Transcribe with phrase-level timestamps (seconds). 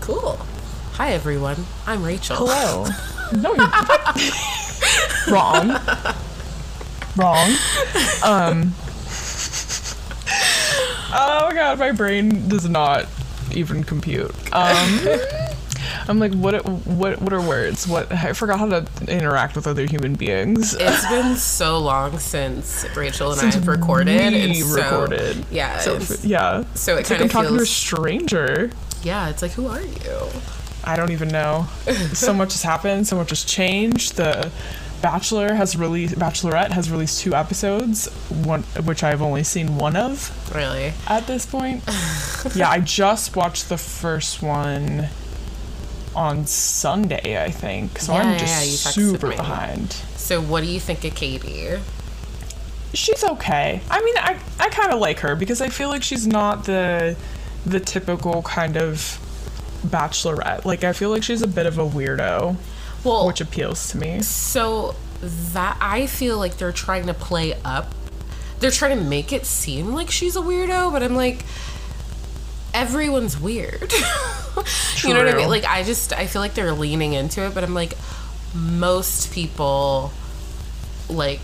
[0.00, 0.36] Cool.
[0.94, 1.56] Hi, everyone.
[1.86, 2.36] I'm Rachel.
[2.36, 2.86] Hello.
[3.42, 4.57] No, you
[5.30, 5.68] wrong.
[7.16, 7.50] Wrong.
[8.24, 8.74] Um.
[11.10, 13.06] Oh my god, my brain does not
[13.52, 14.30] even compute.
[14.52, 15.08] Um.
[16.08, 16.64] I'm like, what?
[16.86, 17.20] What?
[17.20, 17.86] What are words?
[17.86, 18.10] What?
[18.12, 20.74] I forgot how to interact with other human beings.
[20.74, 24.32] It's been so long since Rachel and Since I have recorded.
[24.32, 25.44] we and so- recorded.
[25.50, 25.78] Yeah.
[25.78, 26.64] So it's- yeah.
[26.74, 28.70] so it It's like kinda I'm talking to a feels- stranger.
[29.02, 29.28] yeah.
[29.28, 30.18] It's like, who are you?
[30.84, 31.66] I don't even know.
[32.14, 33.06] so much has happened.
[33.06, 34.16] So much has changed.
[34.16, 34.50] The
[35.00, 36.16] Bachelor has released.
[36.16, 40.92] Bachelorette has released two episodes, one which I've only seen one of Really?
[41.06, 41.84] at this point.
[42.54, 45.08] yeah, I just watched the first one
[46.16, 47.98] on Sunday, I think.
[48.00, 49.92] So Yeah, I'm just yeah, super behind.
[50.16, 51.78] So, what do you think of Katie?
[52.94, 53.80] She's okay.
[53.90, 57.16] I mean, I I kind of like her because I feel like she's not the
[57.66, 59.18] the typical kind of
[59.86, 60.64] bachelorette.
[60.64, 62.56] Like I feel like she's a bit of a weirdo,
[63.04, 64.20] Well, which appeals to me.
[64.22, 67.94] so that I feel like they're trying to play up.
[68.60, 71.44] They're trying to make it seem like she's a weirdo, but I'm like,
[72.74, 73.92] everyone's weird.
[75.04, 75.48] you know what I mean?
[75.48, 77.94] Like, I just I feel like they're leaning into it, but I'm like,
[78.54, 80.12] most people
[81.08, 81.40] like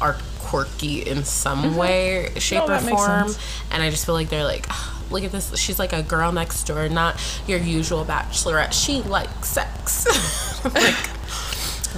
[0.00, 2.86] are quirky in some way, shape, Mm-hmm.
[2.86, 3.34] No, or form,
[3.70, 4.66] and I just feel like they're like.
[4.70, 5.56] "Ah, Look at this.
[5.58, 8.72] She's like a girl next door, not your usual bachelorette.
[8.72, 10.06] She likes sex.
[10.64, 10.94] Like,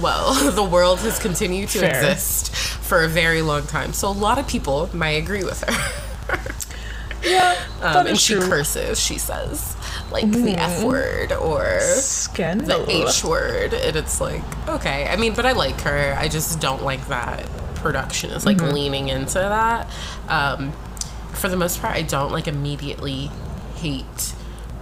[0.01, 1.89] well, the world has continued to Fair.
[1.89, 3.93] exist for a very long time.
[3.93, 6.37] So a lot of people might agree with her.
[7.23, 8.41] Yeah, Um, and she true.
[8.43, 8.51] Mm-hmm.
[8.51, 9.75] curses, she says,
[10.11, 12.85] like the F word or Scandal.
[12.85, 13.73] the H word.
[13.73, 15.07] And it's like, okay.
[15.07, 16.15] I mean, but I like her.
[16.17, 17.45] I just don't like that
[17.75, 18.63] production is Mm-hmm.
[18.63, 19.89] like leaning into that.
[20.29, 20.71] Um,
[21.37, 23.29] for the most part, I don't like immediately
[23.75, 24.33] hate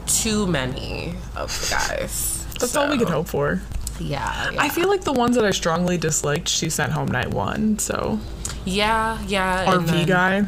[0.07, 2.45] too many of the guys.
[2.59, 3.61] That's all we can hope for.
[3.99, 4.61] Yeah, yeah.
[4.61, 7.79] I feel like the ones that I strongly disliked, she sent home night one.
[7.79, 8.19] So
[8.65, 9.71] yeah, yeah.
[9.73, 10.41] and RV then- guy,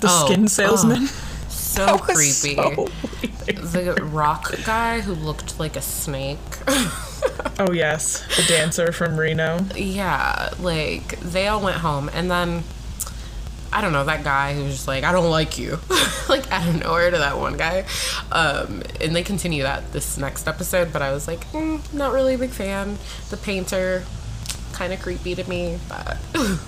[0.00, 1.06] the Oh, skin salesman.
[1.48, 2.54] So creepy.
[2.56, 6.38] so the rock guy who looked like a snake.
[7.60, 9.58] Oh yes, the dancer from Reno.
[9.74, 12.62] yeah, like they all went home, and then
[13.72, 15.78] I don't know that guy who's just like, I don't like you,
[16.28, 17.84] like out of nowhere to that one guy.
[18.32, 22.34] Um, and they continue that this next episode, but I was like, mm, not really
[22.34, 22.98] a big fan.
[23.30, 24.04] The painter,
[24.72, 26.18] kind of creepy to me, but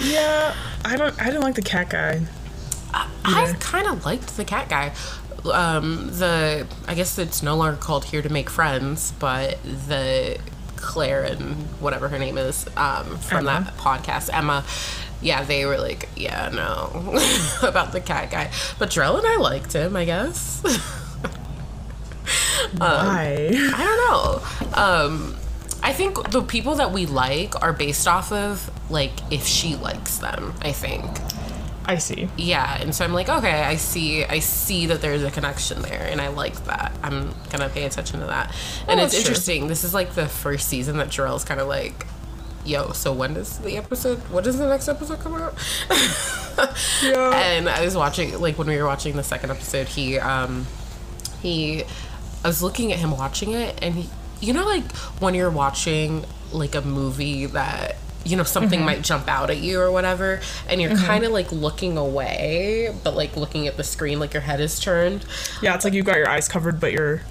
[0.00, 0.54] Yeah,
[0.84, 1.20] I don't.
[1.20, 2.20] I didn't like the cat guy.
[3.24, 4.92] I kind of liked the cat guy.
[5.52, 10.38] Um, the I guess it's no longer called Here to Make Friends, but the
[10.76, 13.64] Claire and whatever her name is um, from Emma.
[13.64, 14.64] that podcast, Emma.
[15.20, 17.18] Yeah, they were like, yeah, no,
[17.62, 18.50] about the cat guy.
[18.78, 20.62] But Drell and I liked him, I guess.
[22.76, 23.48] Why?
[23.52, 24.80] I don't know.
[24.80, 25.36] Um,
[25.82, 30.18] I think the people that we like are based off of like if she likes
[30.18, 30.54] them.
[30.62, 31.04] I think.
[31.90, 32.28] I see.
[32.36, 36.06] yeah and so i'm like okay i see i see that there's a connection there
[36.10, 38.54] and i like that i'm gonna pay attention to that
[38.86, 39.30] and Oh, it's that's true.
[39.30, 42.06] interesting this is like the first season that Jarrell's kind of like
[42.68, 45.54] yo so when does the episode what does the next episode come out?
[47.02, 47.30] Yeah.
[47.34, 50.66] and i was watching like when we were watching the second episode he um
[51.40, 51.84] he
[52.44, 54.90] i was looking at him watching it and he you know like
[55.20, 59.80] when you're watching like a movie that you know something might jump out at you
[59.80, 64.18] or whatever and you're kind of like looking away but like looking at the screen
[64.18, 65.24] like your head is turned.
[65.62, 67.22] Yeah, it's like you've got your eyes covered, but you're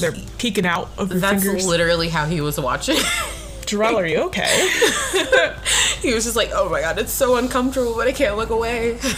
[0.00, 1.66] they're peeking out of your that's fingers.
[1.66, 2.96] literally how he was watching
[3.70, 4.70] Jarrell, are you okay?
[6.00, 8.98] he was just like oh my god it's so uncomfortable but i can't look away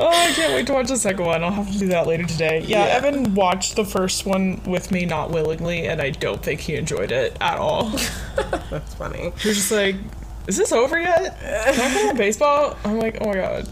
[0.00, 1.42] oh, I can't wait to watch the second one.
[1.42, 2.60] I'll have to do that later today.
[2.60, 2.94] Yeah, Yeah.
[2.94, 7.10] Evan watched the first one with me, not willingly, and I don't think he enjoyed
[7.10, 7.90] it at all.
[8.70, 9.96] that's funny He was just like,
[10.46, 11.38] "Is this over yet?
[11.40, 13.68] Can I play baseball?" I'm like, "Oh my god."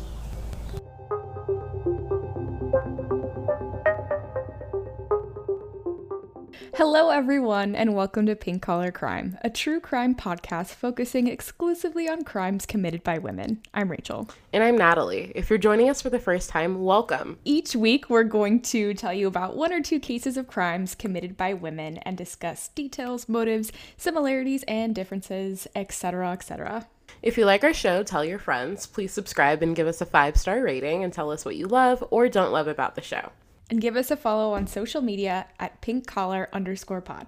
[6.77, 12.23] Hello, everyone, and welcome to Pink Collar Crime, a true crime podcast focusing exclusively on
[12.23, 13.63] crimes committed by women.
[13.73, 14.29] I'm Rachel.
[14.53, 15.33] And I'm Natalie.
[15.35, 17.39] If you're joining us for the first time, welcome.
[17.47, 21.35] Each week, we're going to tell you about one or two cases of crimes committed
[21.35, 26.87] by women and discuss details, motives, similarities, and differences, etc., etc.
[27.23, 28.87] If you like our show, tell your friends.
[28.87, 32.05] Please subscribe and give us a five star rating and tell us what you love
[32.11, 33.31] or don't love about the show.
[33.69, 37.27] And give us a follow on social media at pink collar underscore pod.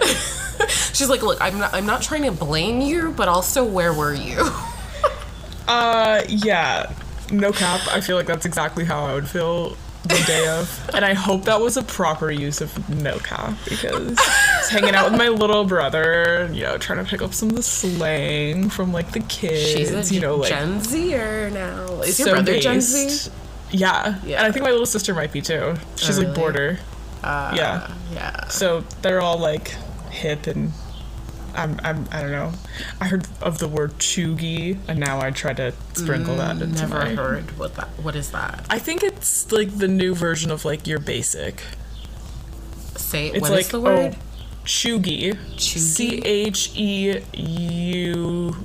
[0.94, 4.14] She's like, look, I'm not, I'm not trying to blame you, but also, where were
[4.14, 4.48] you?
[5.68, 6.92] Uh, yeah.
[7.30, 7.80] No cap.
[7.92, 10.90] I feel like that's exactly how I would feel the day of.
[10.92, 14.18] And I hope that was a proper use of no cap because I was
[14.70, 17.62] hanging out with my little brother, you know, trying to pick up some of the
[17.62, 22.00] slang from like the kids, She's a you know, like Gen Zer now.
[22.02, 22.80] Is your so brother Gen.
[22.80, 23.30] Z?
[23.70, 24.18] Yeah.
[24.24, 24.38] Yeah.
[24.38, 25.74] And I think my little sister might be too.
[25.96, 26.78] She's Oh, like border.
[27.22, 27.94] Uh, Yeah.
[28.12, 28.48] Yeah.
[28.48, 29.68] So they're all like
[30.10, 30.72] hip and
[31.54, 32.52] I'm, I'm I don't know.
[33.00, 36.94] I heard of the word cheugy and now I try to sprinkle that into Never
[36.94, 37.88] my heard what that.
[38.02, 38.64] What is that?
[38.70, 41.62] I think it's like the new version of like your basic.
[42.96, 44.16] Say It's what like is the word?
[44.16, 44.26] oh
[44.70, 45.36] Cheugy?
[45.58, 48.56] C H E U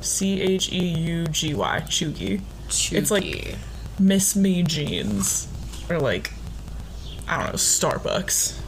[0.00, 2.40] C H E U G Y cheugy.
[2.90, 3.56] It's like
[3.98, 5.46] Miss Me jeans
[5.90, 6.32] or like
[7.28, 8.58] I don't know Starbucks.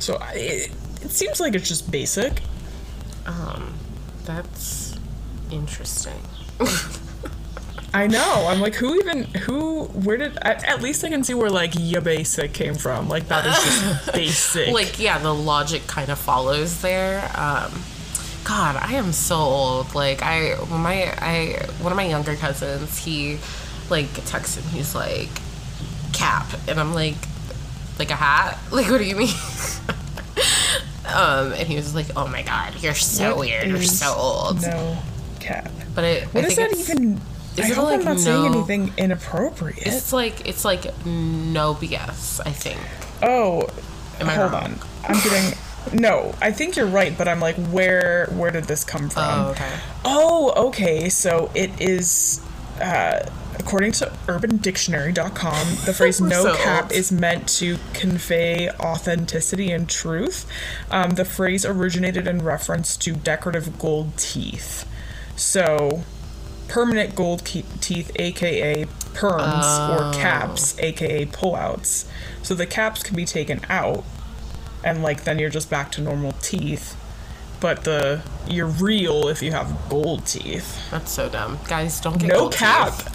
[0.00, 0.70] So I, it,
[1.02, 2.42] it seems like it's just basic.
[3.26, 3.72] um,
[4.24, 4.98] that's
[5.52, 6.20] interesting.
[7.94, 8.46] I know.
[8.48, 9.84] I'm like, who even who?
[9.84, 10.36] Where did?
[10.42, 13.08] At, at least I can see where like ya basic came from.
[13.08, 14.74] Like that is just basic.
[14.74, 17.72] like yeah the logic kind of follows there um
[18.44, 23.38] god i am so old like i my i one of my younger cousins he
[23.88, 25.30] like texted me he's like
[26.12, 27.16] cap and i'm like
[27.98, 29.34] like a hat like what do you mean
[31.06, 34.60] um and he was like oh my god you're so What weird you're so old
[34.62, 34.98] No
[35.40, 35.70] cap.
[35.94, 37.20] but it What I is think that even?
[37.56, 39.86] Is I it hope like I'm not saying anything inappropriate.
[39.86, 42.80] it's like it's like no bs i think
[43.22, 43.68] oh,
[44.20, 44.62] Am I hold wrong?
[44.64, 44.78] on.
[45.08, 45.58] I'm getting.
[46.00, 49.22] No, I think you're right, but I'm like, where where did this come from?
[49.24, 49.70] oh okay
[50.04, 51.08] Oh, okay.
[51.08, 52.40] So it is,
[52.80, 53.28] uh,
[53.58, 56.92] according to UrbanDictionary.com, the phrase "no so cap" old.
[56.92, 60.46] is meant to convey authenticity and truth.
[60.90, 64.86] Um, the phrase originated in reference to decorative gold teeth.
[65.36, 66.04] So,
[66.68, 68.84] permanent gold ke- teeth, aka
[69.14, 70.12] perms, or oh.
[70.14, 72.06] caps, aka pullouts.
[72.42, 74.04] So the caps can be taken out,
[74.84, 76.96] and like then you're just back to normal teeth.
[77.60, 80.78] But the you're real if you have gold teeth.
[80.90, 82.94] that's so dumb guys don't get No cap.
[82.96, 83.13] teeth.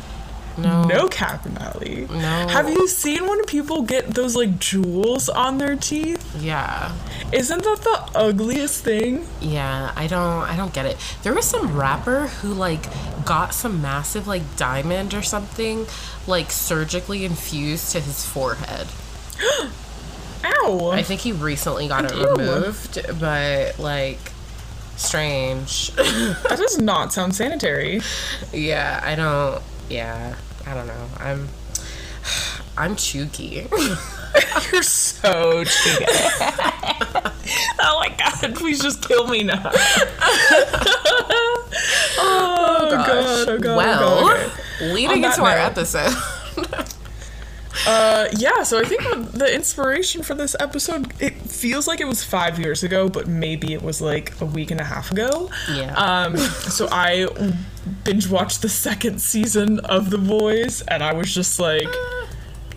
[0.62, 2.08] No No cap, Natalie.
[2.10, 2.48] No.
[2.48, 6.24] Have you seen when people get those like jewels on their teeth?
[6.40, 6.94] yeah
[7.32, 9.26] Isn't that the ugliest thing?
[9.42, 10.98] Yeah, I don't I don't get it.
[11.24, 12.84] There was some rapper who like
[13.26, 15.86] got some massive like diamond or something
[16.28, 18.88] like surgically infused to his forehead.
[20.44, 20.92] Ow!
[20.94, 22.36] I think he recently got it Ew.
[22.36, 24.20] removed, but like
[24.96, 25.92] strange.
[25.96, 28.02] that does not sound sanitary.
[28.54, 30.36] yeah, I don't yeah,
[30.70, 31.08] I don't know.
[31.18, 31.48] I'm
[32.78, 33.68] I'm chooky.
[34.72, 36.06] You're so cheeky.
[37.80, 39.72] oh my god, please just kill me now.
[42.22, 43.78] Oh, oh, oh, god, oh god.
[43.78, 44.94] well, oh god, okay.
[44.94, 46.14] leading into our episode.
[47.88, 52.24] Uh, yeah, so I think the inspiration for this episode, it feels like it was
[52.24, 55.50] five years ago, but maybe it was like a week and a half ago.
[55.74, 55.94] Yeah.
[55.94, 57.28] Um, so I
[58.04, 61.88] binge watched the second season of The Boys, and I was just like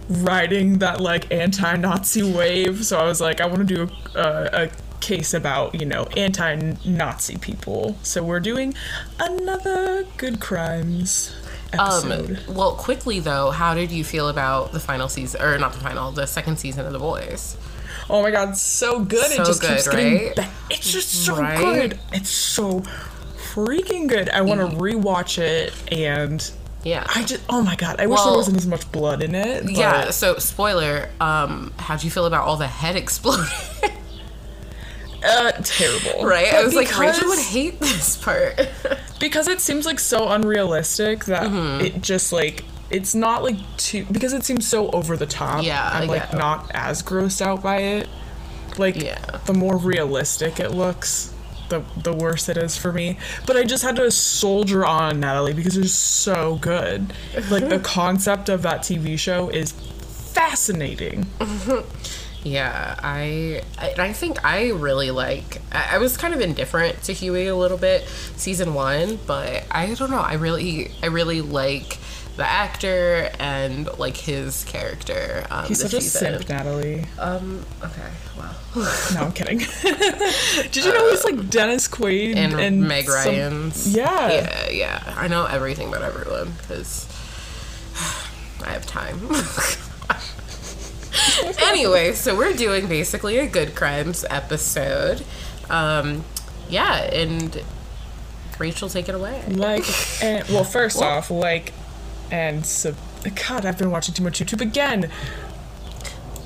[0.08, 2.84] riding that like anti-Nazi wave.
[2.84, 7.36] So I was like, I want to do a, a case about you know anti-Nazi
[7.38, 7.96] people.
[8.02, 8.74] So we're doing
[9.18, 11.34] another good crimes
[11.78, 15.80] Um, well, quickly though, how did you feel about the final season, or not the
[15.80, 17.56] final, the second season of The Boys?
[18.10, 19.30] Oh my god, so good.
[19.30, 20.48] So it just keeps good, getting right?
[20.70, 21.58] It's just so Right?
[21.58, 21.98] good.
[22.12, 22.80] It's so
[23.54, 24.28] freaking good.
[24.30, 26.50] I want to rewatch it and
[26.84, 27.06] Yeah.
[27.14, 29.62] I just oh my god, I wish there wasn't as much blood in it.
[29.64, 33.46] But yeah, so spoiler, um, how'd you feel about all the head exploding?
[35.24, 36.24] Uh terrible.
[36.24, 36.48] right?
[36.48, 38.60] I But was like, Rachel would hate this part.
[39.20, 41.84] because it seems like so unrealistic that Mm-hmm.
[41.84, 45.64] it just like it's not like too because it seems so over the top.
[45.64, 46.38] Yeah, I'm like yeah.
[46.38, 48.08] not as grossed out by it.
[48.78, 49.18] Like Yeah.
[49.46, 51.32] the more realistic it looks,
[51.68, 53.18] the the worse it is for me.
[53.46, 57.12] But I just had to soldier on, Natalie, because it's so good.
[57.50, 61.26] Like the concept of that TV show is fascinating.
[62.44, 65.60] Yeah, I I, I think I really like.
[65.70, 68.02] I, I was kind of indifferent to Hughie a little bit
[68.36, 70.18] season one, but I don't know.
[70.20, 71.98] I really I really like
[72.36, 75.46] the actor and like his character.
[75.50, 77.04] Um, He's such a simp, Natalie.
[77.18, 77.64] Um.
[77.84, 78.10] Okay.
[78.38, 78.54] Wow.
[79.14, 79.58] No, I'm kidding.
[80.72, 83.94] Did you know he's like Dennis Quaid and, Meg some- Ryan's.
[83.94, 84.32] Yeah.
[84.32, 85.14] Yeah, yeah.
[85.16, 87.06] I know everything about everyone because
[88.64, 89.20] I have time.
[91.62, 95.24] anyway, so we're doing basically a good crimes episode.
[95.70, 96.24] Um,
[96.68, 97.62] yeah, and
[98.58, 99.42] Rachel, take it away.
[99.48, 99.84] Like,
[100.22, 101.72] and well, first off, like,
[102.30, 102.96] and sub.
[103.48, 105.10] God, I've been watching too much YouTube again.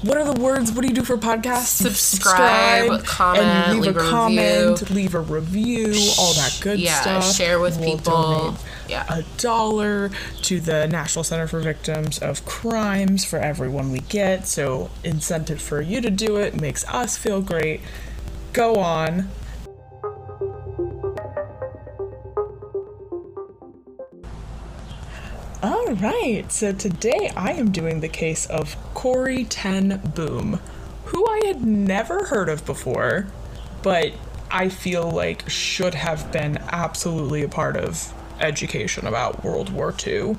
[0.03, 0.71] What are the words?
[0.73, 1.83] What do you do for podcasts?
[1.83, 4.95] You Subscribe, comment, and leave, leave a, a comment, review.
[4.95, 7.35] leave a review, all that good Yeah, stuff.
[7.35, 8.13] share with We'll people.
[8.13, 9.05] donate Yeah.
[9.09, 10.11] a dollar
[10.43, 14.47] to the National Center for Victims of Crimes for everyone we get.
[14.47, 17.81] So incentive for you to do it makes us feel great.
[18.53, 19.29] Go on.
[25.63, 30.61] All right, so today I am doing the case of Corrie Ten Boom,
[31.07, 33.27] who I had never heard of before,
[33.83, 34.13] but
[34.51, 40.37] I feel like should have been absolutely a part of education about World War II.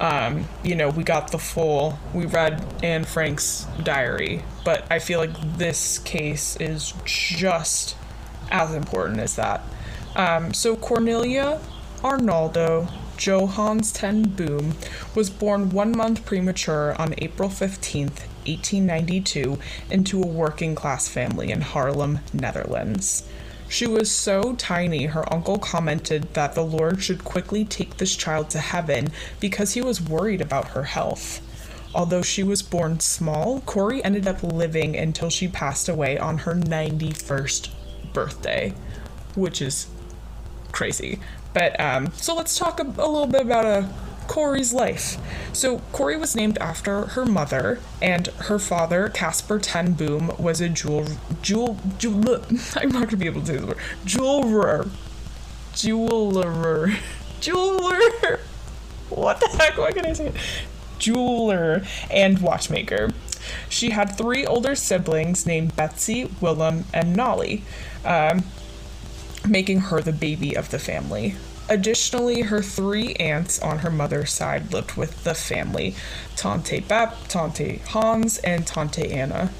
[0.00, 5.20] Um, you know, we got the full, we read Anne Frank's diary, but I feel
[5.20, 7.96] like this case is just
[8.50, 9.62] as important as that.
[10.16, 11.60] Um, so Cornelia
[11.98, 14.74] Arnolda Johanna Ten Boom
[15.14, 19.58] was born one month premature on April 15th, 1892,
[19.90, 23.26] into a working class family in Haarlem, Netherlands.
[23.68, 28.50] She was so tiny, her uncle commented that the Lord should quickly take this child
[28.50, 29.08] to heaven
[29.40, 31.40] because he was worried about her health.
[31.94, 36.54] Although she was born small, Corrie ended up living until she passed away on her
[36.54, 37.70] 91st
[38.12, 38.74] birthday,
[39.34, 39.86] which is
[40.72, 41.20] crazy.
[41.52, 43.86] But um, so let's talk a, a little bit about uh,
[44.26, 45.16] Corrie's life.
[45.52, 50.68] So Corrie was named after her mother, and her father, Casper Ten Boom, was a
[50.68, 51.06] jewel
[51.42, 52.44] jewel jewel.
[52.76, 54.90] I'm not gonna be able to say the word jeweler,
[55.74, 56.92] jeweler,
[57.40, 58.40] jeweler.
[59.10, 59.78] What the heck?
[59.78, 60.34] Why can I say it?
[60.98, 63.10] Jeweler and watchmaker.
[63.68, 67.62] She had three older siblings named Betsy, Willem, and Nolly.
[68.04, 68.44] Um,
[69.48, 71.36] making her the baby of the family.
[71.68, 75.94] Additionally, her three aunts on her mother's side lived with the family
[76.36, 79.50] Tante Bep, Tante Hans, and Tante Anna.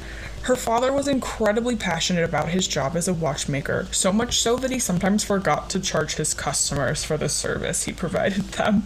[0.43, 4.71] Her father was incredibly passionate about his job as a watchmaker, so much so that
[4.71, 8.85] he sometimes forgot to charge his customers for the service he provided them.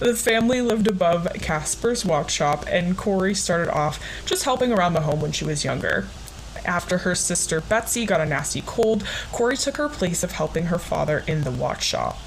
[0.00, 5.02] The family lived above Casper's watch shop, and Corrie started off just helping around the
[5.02, 6.08] home when she was younger.
[6.64, 10.78] After her sister Betsy got a nasty cold, Corrie took her place of helping her
[10.78, 12.18] father in the watch shop.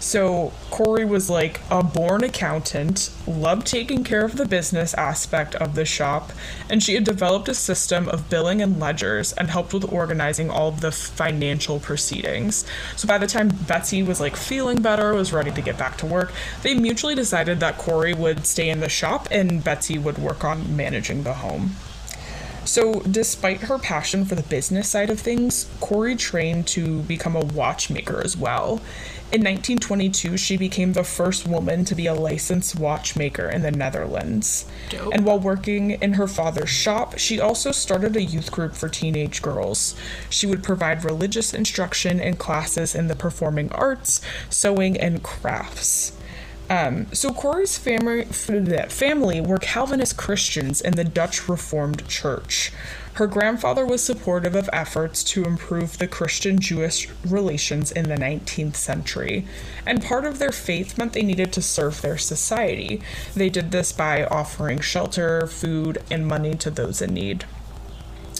[0.00, 5.74] So Corrie was like a born accountant, loved taking care of the business aspect of
[5.74, 6.32] the shop,
[6.70, 10.68] and she had developed a system of billing and ledgers and helped with organizing all
[10.68, 12.64] of the financial proceedings.
[12.96, 16.06] So by the time Betsy was like feeling better, was ready to get back to
[16.06, 16.32] work,
[16.62, 20.74] they mutually decided that Corrie would stay in the shop and Betsy would work on
[20.74, 21.76] managing the home.
[22.70, 27.44] So, despite her passion for the business side of things, Corrie trained to become a
[27.44, 28.80] watchmaker as well.
[29.32, 34.66] In 1922, she became the first woman to be a licensed watchmaker in the Netherlands.
[34.88, 35.12] Dope.
[35.12, 39.42] And while working in her father's shop, she also started a youth group for teenage
[39.42, 39.96] girls.
[40.28, 46.12] She would provide religious instruction and classes in the performing arts, sewing, and crafts.
[46.70, 52.72] Um, so Corrie's family, family were Calvinist Christians in the Dutch Reformed Church.
[53.14, 58.76] Her grandfather was supportive of efforts to improve the Christian Jewish relations in the 19th
[58.76, 59.48] century,
[59.84, 63.02] and part of their faith meant they needed to serve their society.
[63.34, 67.46] They did this by offering shelter, food, and money to those in need.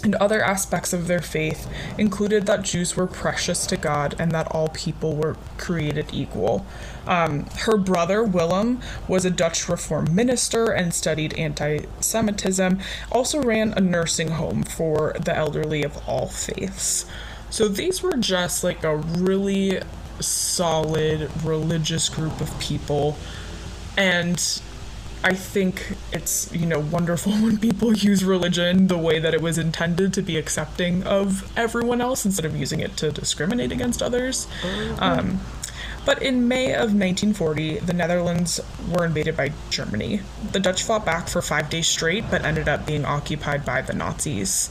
[0.02, 4.48] And other aspects of their faith included that Jews were precious to God and that
[4.48, 6.64] all people were created equal.
[7.06, 12.78] Um, her brother, Willem, was a Dutch Reformed minister and studied anti Semitism,
[13.12, 17.04] also ran a nursing home for the elderly of all faiths.
[17.50, 19.80] So these were just like a really
[20.20, 23.16] solid religious group of people.
[23.96, 24.62] And
[25.22, 29.58] I think it's, you know, wonderful when people use religion the way that it was
[29.58, 34.46] intended to be accepting of everyone else instead of using it to discriminate against others.
[34.98, 35.40] Um,
[36.06, 40.22] but in May of 1940, the Netherlands were invaded by Germany.
[40.52, 43.92] The Dutch fought back for five days straight, but ended up being occupied by the
[43.92, 44.70] Nazis.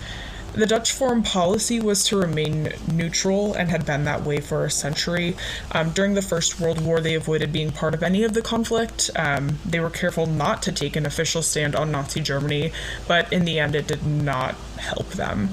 [0.53, 4.72] The Dutch foreign policy was to remain neutral and had been that way for a
[4.72, 5.36] century.
[5.72, 9.10] Um, during the First World War, they avoided being part of any of the conflict.
[9.15, 12.72] Um, they were careful not to take an official stand on Nazi Germany,
[13.08, 15.50] but in the end, it did not help them.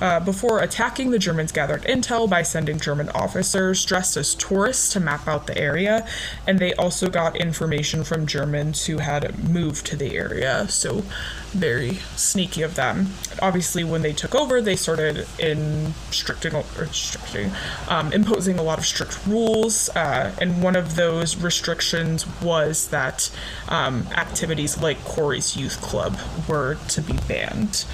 [0.00, 5.00] Uh, before attacking, the Germans gathered intel by sending German officers dressed as tourists to
[5.00, 6.06] map out the area,
[6.46, 10.66] and they also got information from Germans who had moved to the area.
[10.68, 11.04] So,
[11.50, 13.12] very sneaky of them.
[13.42, 17.50] Obviously, when they took over, they started in restricting,
[17.88, 23.30] um, imposing a lot of strict rules, uh, and one of those restrictions was that
[23.68, 26.16] um, activities like Corrie's Youth Club
[26.48, 27.84] were to be banned.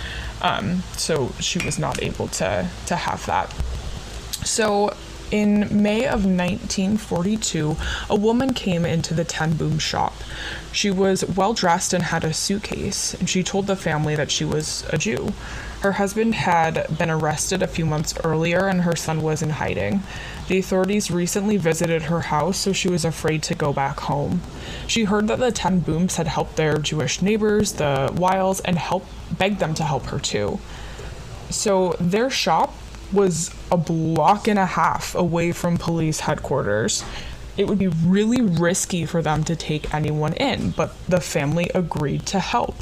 [0.42, 3.50] Um, so she was not able to to have that.
[4.44, 4.94] So
[5.30, 7.76] in May of 1942,
[8.08, 10.14] a woman came into the Ten Boom shop.
[10.70, 14.44] She was well dressed and had a suitcase, and she told the family that she
[14.44, 15.32] was a Jew.
[15.80, 20.02] Her husband had been arrested a few months earlier, and her son was in hiding.
[20.48, 24.40] The authorities recently visited her house, so she was afraid to go back home.
[24.86, 29.08] She heard that the Ten Booms had helped their Jewish neighbors, the Weils, and helped
[29.32, 30.58] begged them to help her too.
[31.50, 32.74] So their shop
[33.12, 37.04] was a block and a half away from police headquarters.
[37.56, 42.26] It would be really risky for them to take anyone in, but the family agreed
[42.26, 42.76] to help.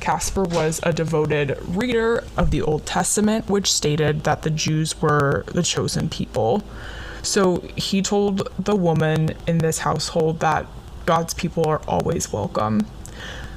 [0.00, 5.44] Casper was a devoted reader of the Old Testament, which stated that the Jews were
[5.48, 6.62] the chosen people.
[7.22, 10.66] So he told the woman in this household that
[11.06, 12.86] God's people are always welcome.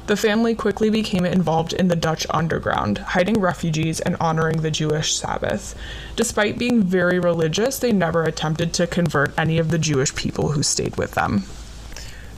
[0.08, 5.14] The family quickly became involved in the Dutch underground, hiding refugees and honoring the Jewish
[5.14, 5.76] Sabbath.
[6.16, 10.64] Despite being very religious, they never attempted to convert any of the Jewish people who
[10.64, 11.44] stayed with them.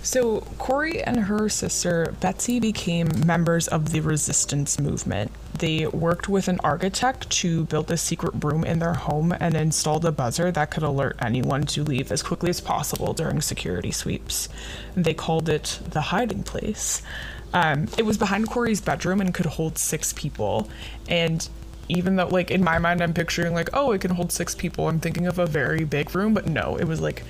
[0.01, 5.31] So, Corrie and her sister Betsy became members of the resistance movement.
[5.59, 10.05] They worked with an architect to build a secret room in their home and installed
[10.05, 14.49] a buzzer that could alert anyone to leave as quickly as possible during security sweeps.
[14.95, 17.03] They called it the hiding place.
[17.53, 20.69] Um, it was behind Corrie's bedroom and could hold six people.
[21.07, 21.47] And
[21.87, 24.87] even though, like, in my mind, I'm picturing, like, oh, it can hold six people,
[24.87, 27.23] I'm thinking of a very big room, but no, it was like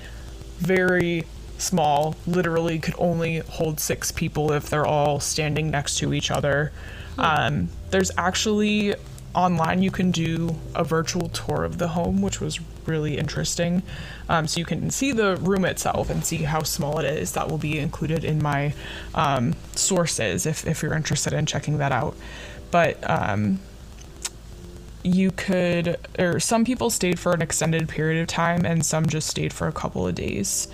[0.58, 1.24] very
[1.58, 6.72] small, literally could only hold six people if they're all standing next to each other.
[7.18, 8.96] Um, there's actually
[9.36, 13.84] online you can do a virtual tour of the home, which was really interesting.
[14.30, 17.34] Um, so you can see the room itself and see how small it is.
[17.34, 18.74] That will be included in my
[19.16, 22.16] um, sources if, if you're interested in checking that out.
[22.72, 23.60] But um,
[25.04, 29.28] you could, or some people stayed for an extended period of time, and some just
[29.28, 30.68] stayed for a couple of days.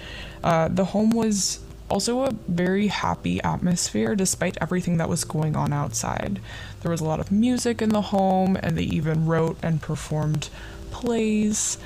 [0.43, 5.71] Uh, the home was also a very happy atmosphere despite everything that was going on
[5.71, 6.41] outside.
[6.81, 10.49] There was a lot of music in the home, and they even wrote and performed
[10.91, 11.77] plays.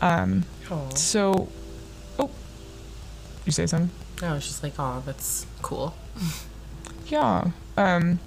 [0.00, 0.44] Um,
[0.94, 1.48] so,
[2.18, 2.30] oh,
[3.44, 3.90] you say something?
[4.22, 5.94] I was just like, oh, that's cool.
[7.08, 7.50] Yeah.
[7.76, 8.20] Um,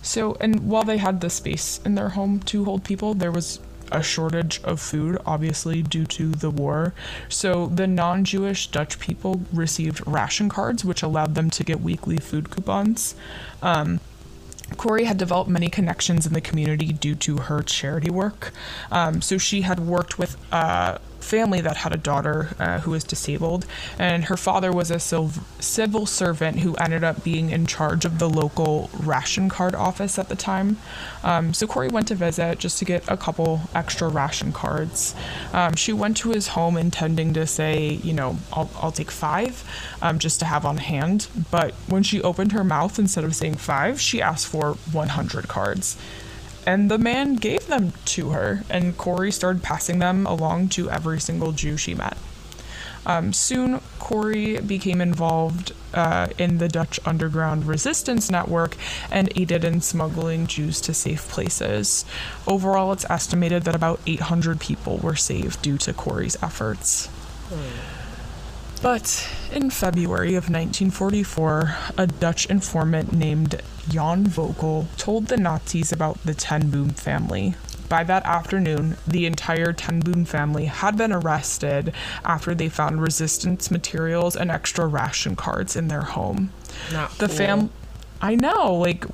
[0.00, 3.60] so, and while they had the space in their home to hold people, there was
[3.92, 6.94] a shortage of food, obviously, due to the war.
[7.28, 12.16] So, the non Jewish Dutch people received ration cards, which allowed them to get weekly
[12.16, 13.14] food coupons.
[13.60, 14.00] Um,
[14.76, 18.52] Corrie had developed many connections in the community due to her charity work.
[18.90, 23.04] Um, so she had worked with a family that had a daughter uh, who was
[23.04, 23.66] disabled,
[23.98, 28.28] and her father was a civil servant who ended up being in charge of the
[28.28, 30.78] local ration card office at the time.
[31.22, 35.14] Um, so Corrie went to visit just to get a couple extra ration cards.
[35.52, 39.64] Um, she went to his home intending to say, you know, I'll, I'll take five
[40.00, 41.28] um, just to have on hand.
[41.50, 45.96] But when she opened her mouth, instead of saying five, she asked for 100 cards.
[46.66, 51.20] And the man gave them to her, and Corrie started passing them along to every
[51.20, 52.16] single Jew she met.
[53.06, 58.76] Um, soon, Corrie became involved uh, in the Dutch underground resistance network
[59.12, 62.04] and aided in smuggling Jews to safe places.
[62.48, 67.08] Overall, it's estimated that about 800 people were saved due to Corrie's efforts.
[68.82, 76.22] But in February of 1944, a Dutch informant named Jan Vogel told the Nazis about
[76.24, 77.54] the Ten Boom family.
[77.88, 81.92] By that afternoon, the entire Ten Boom family had been arrested
[82.24, 86.52] after they found resistance materials and extra ration cards in their home.
[86.92, 87.36] Not The cool.
[87.36, 87.70] fam
[88.20, 89.04] I know, like,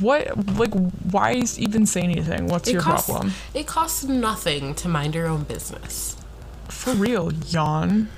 [0.00, 0.74] what, like,
[1.10, 2.48] why is even say anything?
[2.48, 3.32] What's your costs, problem?
[3.54, 6.16] It costs nothing to mind your own business.
[6.68, 8.08] For real, yawn.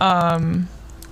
[0.00, 0.68] Um,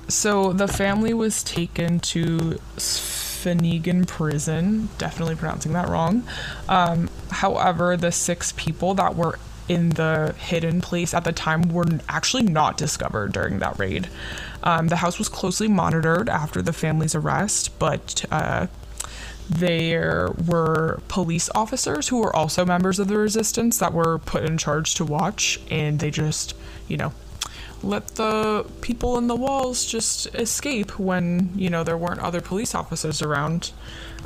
[0.09, 4.89] so the family was taken to Finnegan prison.
[4.99, 6.25] Definitely pronouncing that wrong.
[6.69, 11.87] Um, however, the six people that were in the hidden place at the time were
[12.09, 14.09] actually not discovered during that raid.
[14.65, 18.67] Um, the house was closely monitored after the family's arrest, but uh,
[19.49, 24.59] there were police officers who were also members of the resistance that were put in
[24.59, 26.55] charge to watch, and they just,
[26.89, 27.13] you know,
[27.83, 32.75] let the people in the walls just escape when, you know, there weren't other police
[32.75, 33.73] officers around.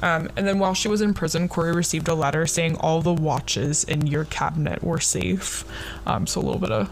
[0.02, 3.12] Um, and then while she was in prison, Corrie received a letter saying all the
[3.12, 5.64] watches in your cabinet were safe.
[6.06, 6.90] Um, so a little bit of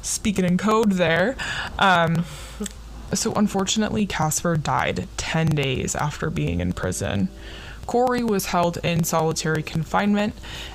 [0.00, 1.36] speaking in code there.
[1.78, 2.24] Um,
[3.12, 7.28] so unfortunately, Casper died 10 days after being in prison.
[7.86, 10.34] Corrie was held in solitary confinement,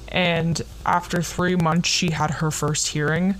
[0.10, 3.36] and after three months, she had her first hearing.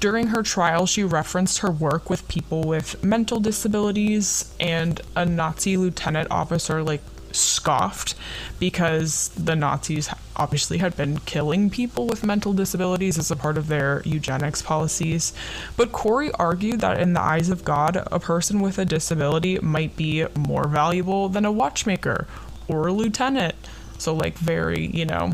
[0.00, 5.76] During her trial, she referenced her work with people with mental disabilities, and a Nazi
[5.76, 8.14] lieutenant officer like scoffed
[8.58, 13.68] because the Nazis obviously had been killing people with mental disabilities as a part of
[13.68, 15.32] their eugenics policies.
[15.76, 19.96] But Corrie argued that in the eyes of God, a person with a disability might
[19.96, 22.26] be more valuable than a watchmaker
[22.68, 23.56] or a lieutenant.
[23.98, 25.32] So, like, very, you know,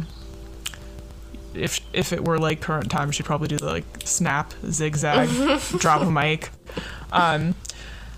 [1.57, 5.29] if if it were like current time, she'd probably do the like snap, zigzag,
[5.79, 6.51] drop a mic.
[7.13, 7.55] Um,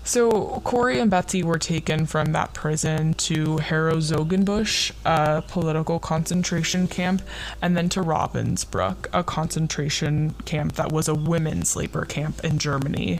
[0.07, 7.21] so Corrie and Betsy were taken from that prison to Herzogenbusch, a political concentration camp,
[7.61, 13.19] and then to Ravensbrück, a concentration camp that was a women's labor camp in Germany.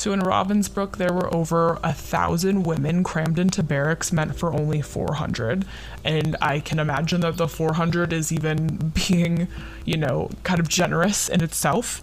[0.00, 4.80] So in Ravensbrück, there were over a thousand women crammed into barracks meant for only
[4.80, 5.66] 400.
[6.02, 9.46] And I can imagine that the 400 is even being,
[9.84, 12.00] you know, kind of generous in itself.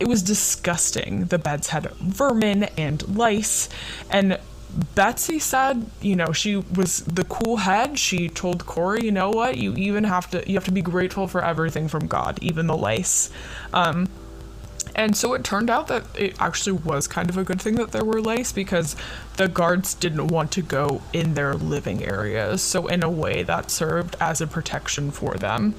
[0.00, 1.26] It was disgusting.
[1.26, 3.68] The beds had vermin and lice.
[4.10, 4.40] And
[4.96, 7.96] Betsy said, you know, she was the cool head.
[7.96, 11.28] She told Corrie, you know what, you even have to you have to be grateful
[11.28, 13.30] for everything from God, even the lice.
[13.72, 14.08] Um,
[15.00, 17.90] and so it turned out that it actually was kind of a good thing that
[17.90, 18.96] there were lice because
[19.38, 22.60] the guards didn't want to go in their living areas.
[22.60, 25.74] So, in a way, that served as a protection for them.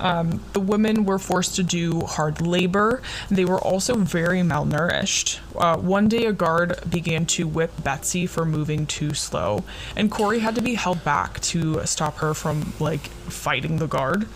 [0.00, 3.00] Um, the women were forced to do hard labor.
[3.30, 5.38] They were also very malnourished.
[5.54, 9.62] Uh, one day, a guard began to whip Betsy for moving too slow,
[9.94, 14.26] and Corrie had to be held back to stop her from like fighting the guard.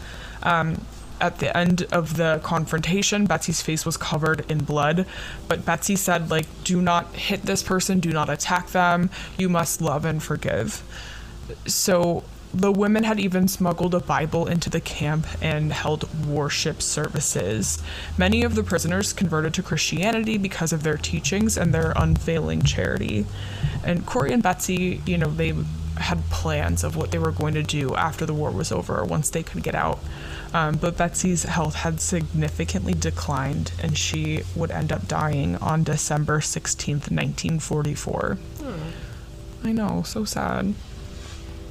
[0.44, 0.80] Um,
[1.22, 5.06] at the end of the confrontation, Betsy's face was covered in blood.
[5.48, 9.08] But Betsy said, like, do not hit this person, do not attack them.
[9.38, 10.82] You must love and forgive.
[11.66, 17.82] So the women had even smuggled a Bible into the camp and held worship services.
[18.18, 23.26] Many of the prisoners converted to Christianity because of their teachings and their unfailing charity.
[23.84, 25.54] And Corrie and Betsy, you know, they
[25.96, 29.30] had plans of what they were going to do after the war was over once
[29.30, 30.00] they could get out.
[30.54, 36.40] Um, but Betsy's health had significantly declined and she would end up dying on December
[36.40, 38.38] 16th, 1944.
[38.60, 39.66] Hmm.
[39.66, 40.74] I know, so sad.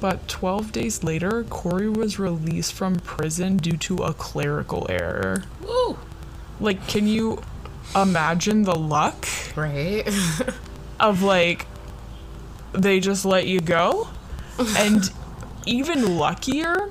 [0.00, 5.44] But 12 days later, Corrie was released from prison due to a clerical error.
[5.60, 5.96] Woo!
[6.58, 7.40] Like, can you
[7.94, 9.28] imagine the luck?
[9.54, 10.08] Right?
[11.00, 11.66] of like,
[12.72, 14.08] they just let you go?
[14.76, 15.08] and
[15.66, 16.90] even luckier,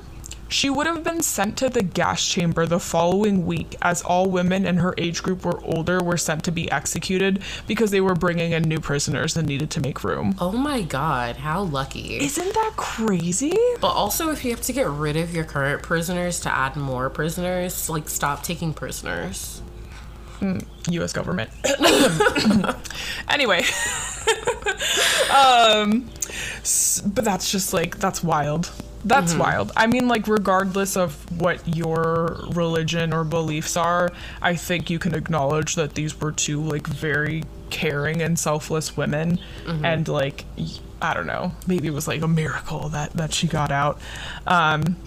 [0.51, 4.65] she would have been sent to the gas chamber the following week, as all women
[4.65, 8.51] in her age group were older were sent to be executed because they were bringing
[8.51, 10.35] in new prisoners and needed to make room.
[10.39, 12.17] Oh my god, how lucky.
[12.17, 13.55] Isn't that crazy?
[13.79, 17.09] But also, if you have to get rid of your current prisoners to add more
[17.09, 19.61] prisoners, like stop taking prisoners.
[20.41, 21.13] Mm, U.S.
[21.13, 21.49] government.
[23.29, 23.59] anyway,
[25.33, 26.09] um,
[27.13, 28.69] but that's just like that's wild.
[29.03, 29.41] That's mm-hmm.
[29.41, 29.71] wild.
[29.75, 34.11] I mean, like, regardless of what your religion or beliefs are,
[34.41, 39.39] I think you can acknowledge that these were two, like, very caring and selfless women.
[39.65, 39.85] Mm-hmm.
[39.85, 40.45] And, like,
[41.01, 43.99] I don't know, maybe it was like a miracle that, that she got out.
[44.45, 44.97] Um,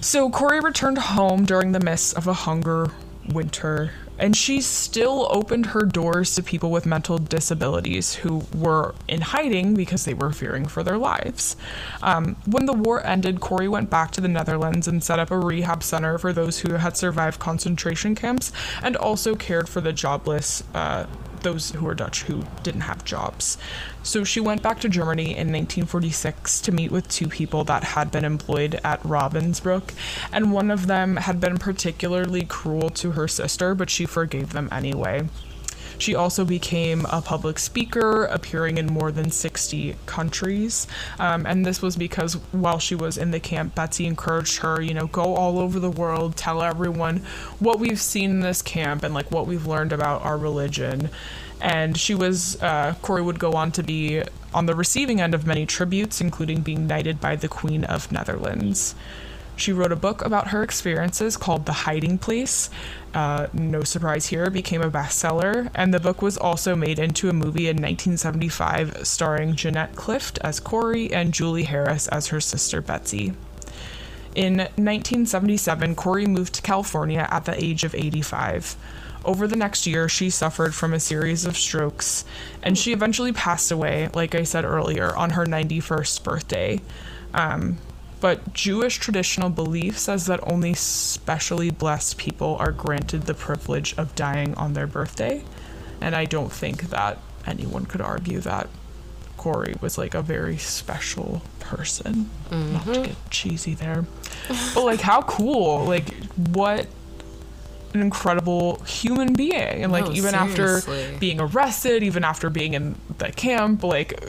[0.00, 2.90] so Corrie returned home during the midst of a hunger
[3.26, 9.20] winter and she still opened her doors to people with mental disabilities who were in
[9.20, 11.56] hiding because they were fearing for their lives.
[12.02, 15.38] Um, when the war ended, Corrie went back to the Netherlands and set up a
[15.38, 18.52] rehab center for those who had survived concentration camps
[18.82, 21.06] and also cared for the jobless uh,
[21.42, 23.58] those who were Dutch who didn't have jobs.
[24.08, 28.10] So she went back to Germany in 1946 to meet with two people that had
[28.10, 29.90] been employed at Ravensbrück,
[30.32, 34.70] and one of them had been particularly cruel to her sister, but she forgave them
[34.72, 35.28] anyway.
[35.98, 40.86] She also became a public speaker, appearing in more than 60 countries.
[41.18, 44.94] Um, and this was because while she was in the camp, Betsy encouraged her, you
[44.94, 47.18] know, go all over the world, tell everyone
[47.58, 51.10] what we've seen in this camp and like what we've learned about our religion.
[51.60, 54.22] And she was, uh, Corrie would go on to be
[54.54, 58.94] on the receiving end of many tributes, including being knighted by the Queen of Netherlands.
[59.58, 62.70] She wrote a book about her experiences called The Hiding Place.
[63.12, 67.32] Uh, no surprise here, became a bestseller, and the book was also made into a
[67.32, 73.32] movie in 1975 starring Jeanette Clift as Corrie and Julie Harris as her sister Betsy.
[74.36, 78.76] In 1977, Corrie moved to California at the age of 85.
[79.28, 82.24] Over the next year, she suffered from a series of strokes,
[82.62, 86.80] and she eventually passed away, like I said earlier, on her 91st birthday.
[87.34, 87.76] Um,
[88.22, 94.14] but Jewish traditional belief says that only specially blessed people are granted the privilege of
[94.14, 95.44] dying on their birthday.
[96.00, 98.70] And I don't think that anyone could argue that
[99.36, 102.30] Corrie was like a very special person.
[102.50, 104.06] Not to get cheesy there.
[104.74, 105.84] but like how cool.
[105.84, 106.86] Like what
[107.94, 109.82] an incredible human being.
[109.82, 110.80] And like No, even after
[111.18, 114.20] being arrested, even after being in the camp, like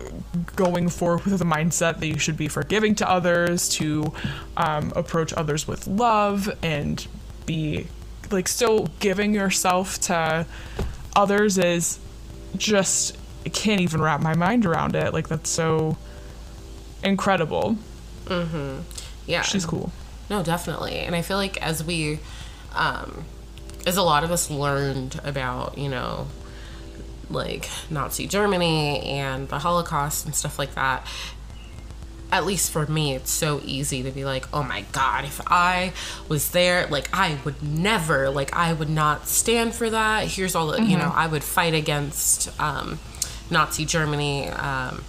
[0.55, 4.13] going forward with the mindset that you should be forgiving to others, to
[4.57, 7.07] um, approach others with love and
[7.45, 7.87] be
[8.31, 10.45] like still giving yourself to
[11.15, 11.99] others is
[12.55, 15.13] just I can't even wrap my mind around it.
[15.13, 15.97] Like that's so
[17.03, 17.77] incredible.
[18.25, 18.81] mm-hmm
[19.25, 19.41] Yeah.
[19.41, 19.91] She's cool.
[20.29, 20.99] No, definitely.
[20.99, 22.19] And I feel like as we,
[22.75, 23.25] um,
[23.85, 26.27] as a lot of us learned about, you know,
[27.29, 31.05] like Nazi Germany and the Holocaust and stuff like that,
[32.31, 35.93] at least for me, it's so easy to be like, oh my God, if I
[36.27, 40.27] was there, like, I would never, like, I would not stand for that.
[40.27, 42.99] Here's all, the you know, I would fight against um,
[43.49, 44.47] Nazi Germany.
[44.49, 45.03] Um,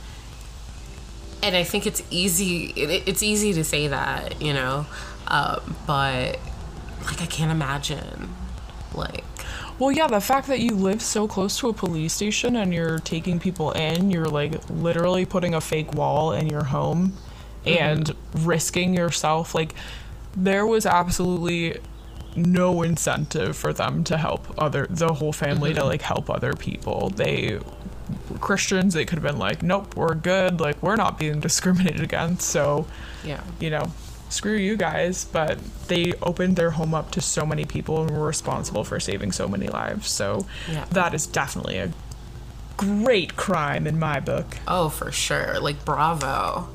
[1.43, 2.73] and I think it's easy.
[2.77, 4.87] It, it's easy to say that, you know,
[5.29, 6.39] uh, but
[7.05, 8.35] like I can't imagine,
[8.95, 9.25] like
[9.81, 12.99] Well, yeah, the fact that you live so close to a police station and you're
[12.99, 17.15] taking people in, you're like literally putting a fake wall in your home
[17.65, 17.83] mm-hmm.
[17.83, 19.55] and risking yourself.
[19.55, 19.75] Like,
[20.37, 21.79] there was absolutely
[22.37, 25.89] no incentive for them to help other, the whole family to mm-hmm.
[25.89, 27.09] like help other people.
[27.09, 27.59] They
[28.41, 30.61] Christians, they could have been like, nope, we're good.
[30.61, 32.47] Like, we're not being discriminated against.
[32.49, 32.87] So,
[33.25, 33.91] yeah, you know,
[34.31, 38.27] screw you guys, but they opened their home up to so many people and were
[38.27, 40.09] responsible for saving so many lives.
[40.11, 40.87] So Yeah.
[40.93, 41.91] that is definitely a
[42.77, 44.57] great crime in my book.
[44.67, 46.69] oh for sure, like bravo,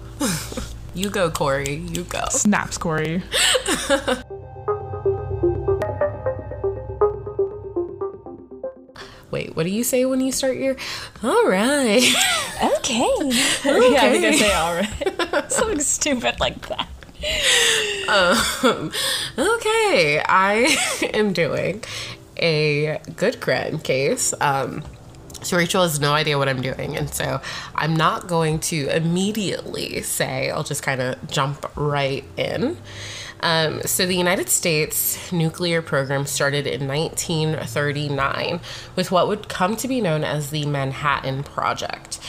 [0.94, 2.26] you go Corrie, you go.
[2.30, 3.24] Snaps, Corrie.
[9.32, 10.76] Wait, what do you say when you start your?
[11.24, 12.02] All right,
[12.78, 13.00] Okay.
[13.26, 15.52] Yeah, I think I say all right.
[15.52, 16.88] Something stupid like that.
[19.38, 20.78] Okay, I
[21.14, 21.84] am doing
[22.38, 24.34] a good crime case.
[24.40, 24.84] Um,
[25.42, 27.40] so Rachel has no idea what I'm doing, and so
[27.76, 30.50] I'm not going to immediately say.
[30.50, 32.78] I'll just kind of jump right in.
[33.42, 38.60] Um, so the United States nuclear program started in 1939
[38.96, 42.20] with what would come to be known as the Manhattan Project.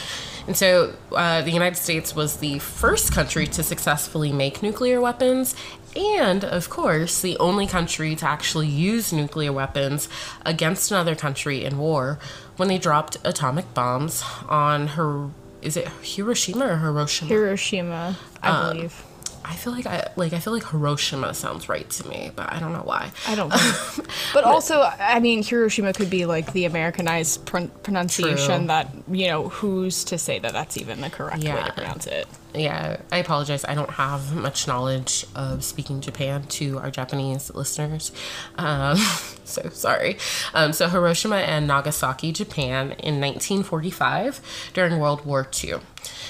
[0.47, 5.57] And so uh, the United States was the first country to successfully make nuclear weapons,
[5.97, 10.09] and of course, the only country to actually use nuclear weapons
[10.45, 12.19] against another country in war
[12.57, 15.31] when they dropped atomic bombs on her.
[15.63, 17.29] Is it Hiroshima or Hiroshima?
[17.29, 19.03] Hiroshima, I believe.
[19.49, 22.59] I feel like I like I feel like Hiroshima sounds right to me, but I
[22.59, 23.13] don't know why.
[23.29, 24.09] I don't think.
[24.35, 28.67] but also, I mean, Hiroshima could be like the Americanized pron- pronunciation True.
[28.67, 32.27] that, you know, who's to say that that's even the correct way to pronounce it?
[32.57, 33.67] Yeah, I apologize.
[33.67, 38.13] I don't have much knowledge of speaking Japan to our Japanese listeners.
[38.57, 38.97] Um,
[39.45, 40.17] so sorry.
[40.55, 44.41] Um, so, Hiroshima and Nagasaki, Japan, in 1945
[44.73, 45.75] during World War II.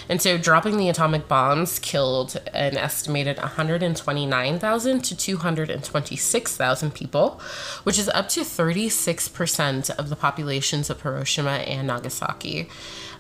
[0.09, 7.41] And so, dropping the atomic bombs killed an estimated 129,000 to 226,000 people,
[7.85, 12.69] which is up to 36% of the populations of Hiroshima and Nagasaki.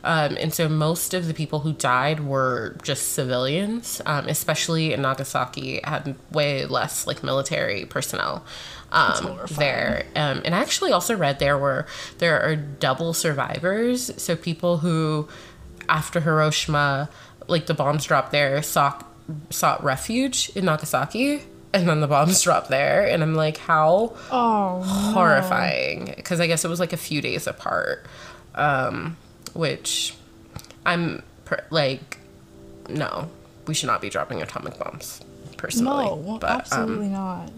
[0.07, 5.03] Um, and so most of the people who died were just civilians, um, especially in
[5.03, 8.45] Nagasaki, had way less like military personnel
[8.93, 10.07] um, there.
[10.15, 11.87] Um, and I actually also read there were
[12.19, 15.29] there are double survivors, so people who
[15.89, 17.11] after Hiroshima,
[17.49, 19.05] like the bombs dropped there, sought
[19.51, 21.43] sought refuge in Nagasaki.
[21.73, 26.15] And then the bombs dropped there, and I'm like, how Oh, horrifying.
[26.17, 28.07] Because I guess it was like a few days apart,
[28.55, 29.17] um,
[29.57, 30.15] which
[30.85, 32.19] I'm per- like,
[32.89, 33.31] no,
[33.67, 35.21] we should not be dropping atomic bombs
[35.57, 36.05] personally.
[36.07, 37.51] no, but um, absolutely not.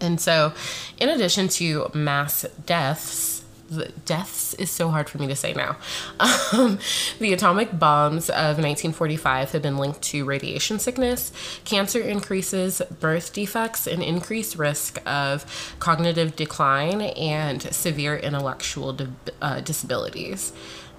[0.00, 0.52] and so,
[0.98, 5.76] in addition to mass deaths, the deaths is so hard for me to say now.
[6.52, 6.78] Um,
[7.18, 11.32] the atomic bombs of 1945 have been linked to radiation sickness,
[11.64, 15.44] cancer increases, birth defects, and increased risk of
[15.80, 19.08] cognitive decline and severe intellectual di-
[19.42, 20.52] uh, disabilities.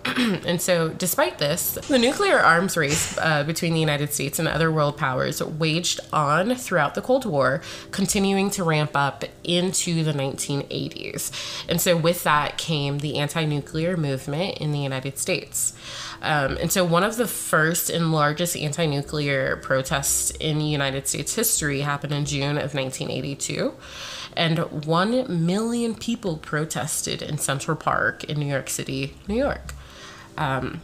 [0.45, 4.71] and so, despite this, the nuclear arms race uh, between the United States and other
[4.71, 11.65] world powers waged on throughout the Cold War, continuing to ramp up into the 1980s.
[11.67, 15.73] And so, with that came the anti nuclear movement in the United States.
[16.21, 21.35] Um, and so, one of the first and largest anti nuclear protests in United States
[21.35, 23.73] history happened in June of 1982
[24.37, 29.73] and 1 million people protested in Central Park in New York City, New York.
[30.37, 30.81] Um,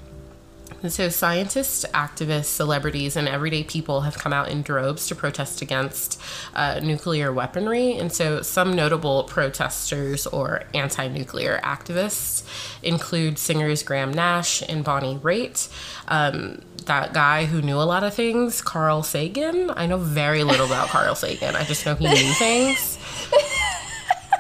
[0.84, 5.62] and so, scientists, activists, celebrities, and everyday people have come out in droves to protest
[5.62, 6.20] against
[6.56, 7.94] uh, nuclear weaponry.
[7.94, 12.44] And so, some notable protesters or anti nuclear activists
[12.82, 15.70] include singers Graham Nash and Bonnie Raitt.
[16.10, 19.72] Um, that guy who knew a lot of things, Carl Sagan.
[19.72, 21.56] I know very little about Carl Sagan.
[21.56, 22.98] I just know he knew things.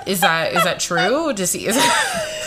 [0.05, 1.31] Is that is that true?
[1.31, 1.65] Does he?
[1.65, 2.42] Is I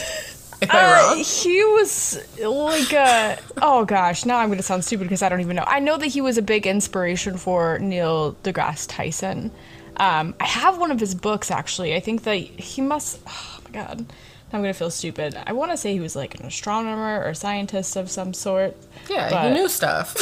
[0.70, 5.40] Uh, he was like a oh gosh now i'm gonna sound stupid because i don't
[5.40, 5.64] even know.
[5.66, 9.50] I know that he was a big inspiration for neil degrasse tyson.
[9.98, 11.94] Um, i have one of his books actually.
[11.94, 13.98] I think that he must oh my god.
[14.00, 15.36] Now i'm gonna feel stupid.
[15.46, 18.76] I want to say he was like an astronomer or scientist of some sort
[19.10, 20.14] Yeah, but- he knew stuff.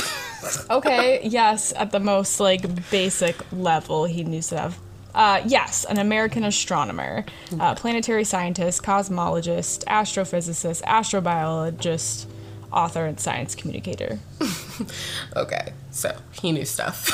[0.70, 4.78] okay yes at the most like basic level he knew stuff
[5.14, 7.24] uh, yes, an American astronomer,
[7.60, 12.26] uh, planetary scientist, cosmologist, astrophysicist, astrobiologist,
[12.72, 14.18] author, and science communicator.
[15.36, 17.08] Okay, so he knew stuff.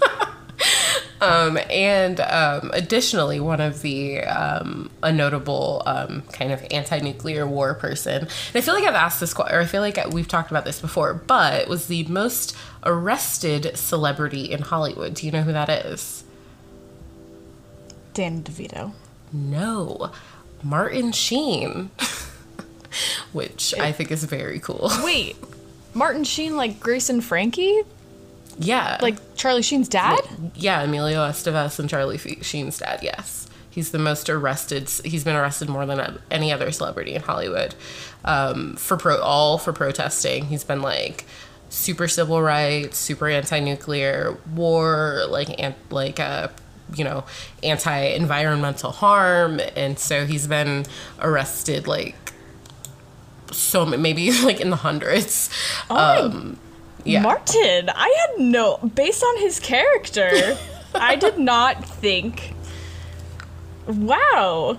[1.20, 7.74] um, and um, additionally, one of the um, a notable um, kind of anti-nuclear war
[7.74, 8.22] person.
[8.22, 10.64] And I feel like I've asked this, que- or I feel like we've talked about
[10.64, 15.14] this before, but was the most arrested celebrity in Hollywood.
[15.14, 16.15] Do you know who that is?
[18.16, 18.92] Dan DeVito.
[19.30, 20.10] No,
[20.62, 21.90] Martin Sheen.
[23.32, 24.90] Which I think is very cool.
[25.04, 25.36] Wait,
[25.92, 27.82] Martin Sheen, like Grace and Frankie?
[28.58, 28.96] Yeah.
[29.02, 30.18] Like Charlie Sheen's dad?
[30.54, 33.00] Yeah, Emilio Estevez and Charlie Sheen's dad.
[33.02, 34.88] Yes, he's the most arrested.
[35.04, 37.74] He's been arrested more than any other celebrity in Hollywood
[38.24, 40.46] um, for pro all for protesting.
[40.46, 41.26] He's been like
[41.68, 46.48] super civil rights, super anti-nuclear war, like an, like uh,
[46.94, 47.24] you know
[47.62, 50.84] anti-environmental harm, and so he's been
[51.20, 52.14] arrested like
[53.52, 55.50] so ma- maybe like in the hundreds.
[55.90, 56.58] um,
[57.04, 57.20] yeah.
[57.20, 58.78] Martin, I had no.
[58.78, 60.56] Based on his character,
[60.94, 62.54] I did not think.
[63.86, 64.78] Wow.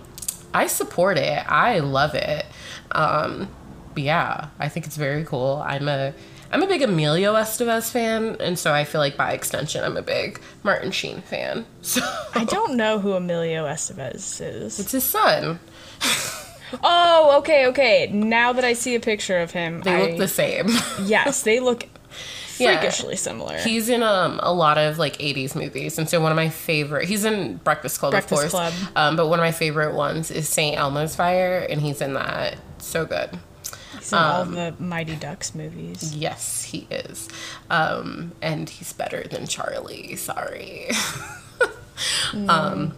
[0.53, 1.49] I support it.
[1.49, 2.45] I love it.
[2.91, 3.47] Um,
[3.95, 5.63] yeah, I think it's very cool.
[5.65, 6.13] I'm a
[6.51, 10.01] I'm a big Emilio Estevez fan, and so I feel like by extension, I'm a
[10.01, 11.65] big Martin Sheen fan.
[11.81, 12.01] So
[12.35, 14.79] I don't know who Emilio Estevez is.
[14.79, 15.59] it's his son.
[16.83, 18.09] Oh, okay, okay.
[18.11, 20.67] Now that I see a picture of him, They I, look the same.
[21.05, 21.85] yes, they look
[22.57, 22.77] Yeah.
[22.77, 23.57] freakishly similar.
[23.59, 27.07] He's in um, a lot of like 80s movies, and so one of my favorite.
[27.07, 28.73] He's in Breakfast Club, Breakfast of course.
[28.79, 28.91] Club.
[28.97, 30.77] Um, but one of my favorite ones is St.
[30.77, 32.57] Elmo's Fire, and he's in that.
[32.79, 33.29] So good.
[34.07, 36.15] He's in all um, the Mighty Ducks movies.
[36.15, 37.27] Yes, he is.
[37.69, 40.15] Um, and he's better than Charlie.
[40.15, 40.91] Sorry.
[42.47, 42.93] um,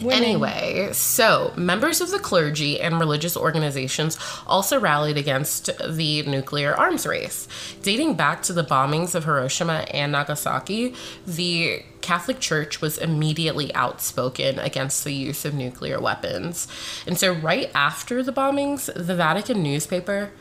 [0.00, 0.22] Winning.
[0.22, 7.06] anyway, so members of the clergy and religious organizations also rallied against the nuclear arms
[7.06, 7.46] race.
[7.82, 10.94] Dating back to the bombings of Hiroshima and Nagasaki,
[11.26, 16.66] the Catholic Church was immediately outspoken against the use of nuclear weapons.
[17.06, 20.32] And so, right after the bombings, the Vatican newspaper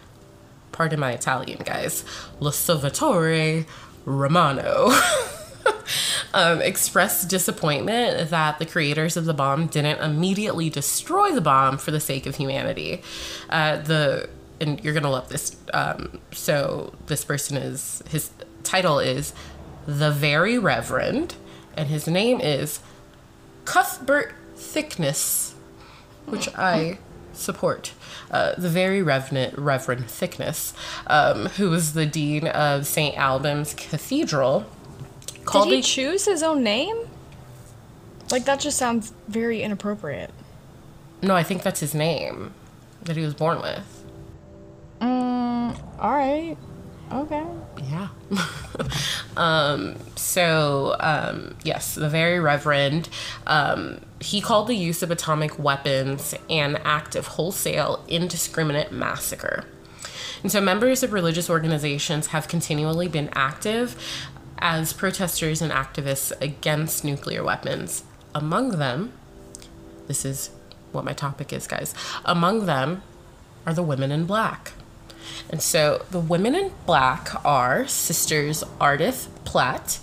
[0.71, 2.03] pardon my Italian, guys,
[2.39, 3.65] L'Osservatore
[4.05, 4.89] Romano,
[6.33, 11.91] um, expressed disappointment that the creators of the bomb didn't immediately destroy the bomb for
[11.91, 13.01] the sake of humanity.
[13.49, 14.29] Uh, the
[14.59, 15.55] and you're gonna love this.
[15.73, 18.29] Um, so this person is his
[18.63, 19.33] title is
[19.87, 21.35] the Very Reverend,
[21.75, 22.79] and his name is
[23.65, 25.55] Cuthbert Thicknesse,
[26.25, 26.99] which I
[27.33, 27.93] support.
[28.29, 30.73] Uh, the very Reverend, Reverend Thicknesse,
[31.07, 33.17] um, who was the dean of St.
[33.17, 34.65] Albans Cathedral,
[35.53, 36.97] Did he it- choose his own name?
[38.31, 40.31] Like that just sounds very inappropriate.
[41.21, 42.53] no, I think that's his name
[43.03, 44.03] that he was born with.
[45.01, 46.55] Mm, all right.
[47.11, 47.43] Okay.
[47.89, 48.07] Yeah.
[49.37, 53.09] um, so, um, yes, the very reverend,
[53.47, 59.65] um, he called the use of atomic weapons an act of wholesale, indiscriminate massacre.
[60.41, 63.97] And so, members of religious organizations have continually been active
[64.61, 68.03] as protesters and activists against nuclear weapons.
[68.33, 69.11] Among them,
[70.07, 70.51] this is
[70.91, 71.93] what my topic is, guys.
[72.23, 73.01] Among them
[73.65, 74.73] are the women in black.
[75.49, 79.99] And so the women in black are sisters Ardith Platt,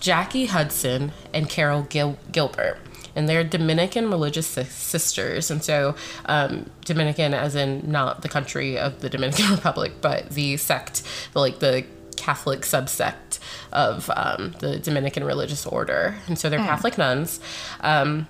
[0.00, 2.78] Jackie Hudson, and Carol Gil- Gilbert.
[3.14, 5.50] And they're Dominican religious sisters.
[5.50, 5.96] And so,
[6.26, 11.02] um, Dominican, as in not the country of the Dominican Republic, but the sect,
[11.34, 11.84] like the
[12.16, 13.38] Catholic subsect
[13.72, 16.16] of um, the Dominican religious order.
[16.26, 17.40] And so they're Catholic nuns.
[17.80, 18.26] Um,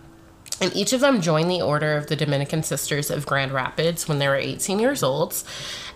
[0.60, 4.18] and each of them joined the Order of the Dominican Sisters of Grand Rapids when
[4.18, 5.42] they were 18 years old.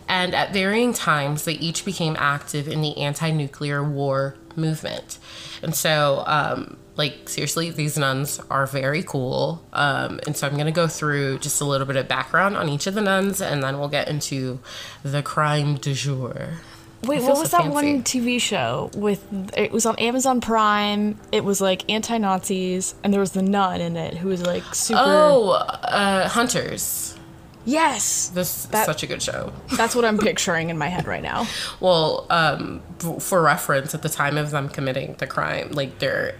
[0.08, 5.18] And at varying times, they each became active in the anti nuclear war movement.
[5.62, 9.64] And so, um, like, seriously, these nuns are very cool.
[9.72, 12.68] Um, and so I'm going to go through just a little bit of background on
[12.68, 14.60] each of the nuns, and then we'll get into
[15.02, 16.60] the crime du jour.
[17.06, 17.74] Wait, what so was that fancy.
[17.74, 19.22] one TV show with?
[19.56, 21.18] It was on Amazon Prime.
[21.32, 24.62] It was like anti Nazis, and there was the nun in it who was like
[24.74, 25.00] super.
[25.02, 27.16] Oh, uh, Hunters.
[27.64, 29.52] yes, This is That- such a good show.
[29.76, 31.46] that's what I'm picturing in my head right now.
[31.80, 32.82] Well, um,
[33.20, 36.34] for reference, at the time of them committing the crime, like they're,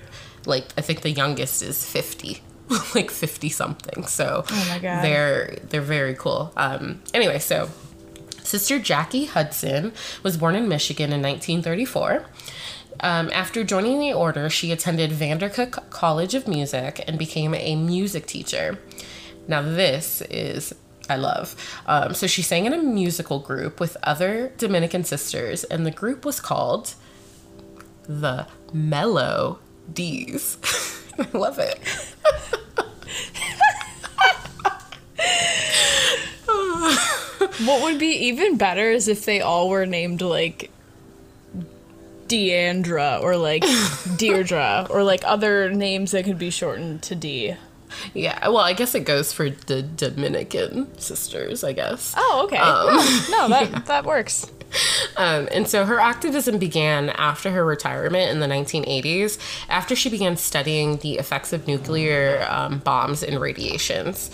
[0.47, 2.43] like I think the youngest is fifty,
[2.95, 4.07] like fifty something.
[4.07, 5.03] So Oh my God.
[5.05, 6.53] they're they're very cool.
[6.57, 7.69] Um, anyway, so
[8.45, 9.93] Sister Jackie Hudson
[10.23, 12.27] was born in Michigan in 1934.
[13.01, 18.27] Um, after joining the order, she attended Vandercook College of Music and became a music
[18.27, 18.79] teacher.
[19.49, 20.75] Now, this is,
[21.09, 21.57] I love.
[21.87, 26.25] Um, so, she sang in a musical group with other Dominican sisters, and the group
[26.25, 26.95] was called
[28.07, 29.59] the Mellow
[29.93, 30.59] D's.
[31.19, 31.81] I love it.
[37.65, 40.71] What would be even better is if they all were named like
[42.27, 43.65] Deandra or like
[44.17, 47.55] Deirdre or like other names that could be shortened to D.
[48.13, 52.15] Yeah, well, I guess it goes for the Dominican sisters, I guess.
[52.17, 52.57] Oh, okay.
[52.57, 52.97] Um,
[53.31, 54.51] no, that that works.
[55.17, 60.37] Um, and so her activism began after her retirement in the 1980s, after she began
[60.37, 64.29] studying the effects of nuclear um, bombs and radiations.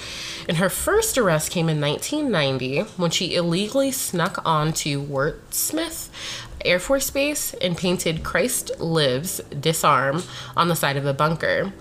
[0.49, 6.09] And her first arrest came in 1990 when she illegally snuck onto Wurtsmith
[6.65, 10.23] Air Force Base and painted Christ Lives Disarm
[10.57, 11.73] on the side of a bunker.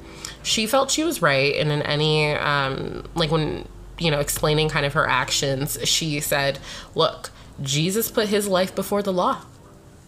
[0.43, 4.85] She felt she was right, and in any, um, like when, you know, explaining kind
[4.85, 6.59] of her actions, she said,
[6.95, 7.31] Look,
[7.61, 9.41] Jesus put his life before the law.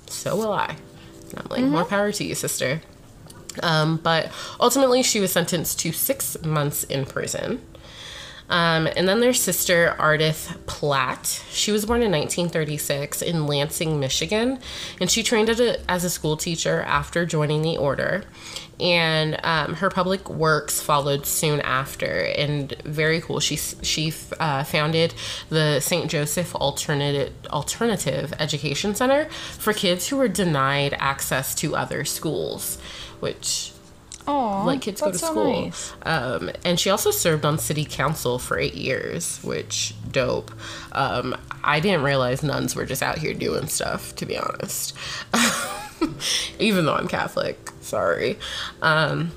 [0.08, 0.76] So will I.
[1.30, 2.82] And I'm like, more power to you, sister.
[3.62, 7.62] Um, but ultimately, she was sentenced to six months in prison.
[8.52, 11.42] Um, and then their sister, Ardith Platt.
[11.50, 14.60] She was born in 1936 in Lansing, Michigan,
[15.00, 18.26] and she trained a, as a school teacher after joining the order.
[18.82, 23.40] And um, her public works followed soon after, and very cool.
[23.40, 25.14] She she uh, founded
[25.50, 26.10] the St.
[26.10, 32.80] Joseph Alternative Alternative Education Center for kids who were denied access to other schools,
[33.20, 33.72] which
[34.28, 35.64] Oh, let kids go to so school.
[35.64, 35.94] nice.
[36.04, 40.52] Um, and she also served on city council for eight years, which dope.
[40.92, 44.96] Um, I didn't realize nuns were just out here doing stuff, to be honest.
[46.60, 48.38] Even though I'm Catholic, sorry.
[48.82, 49.32] Um,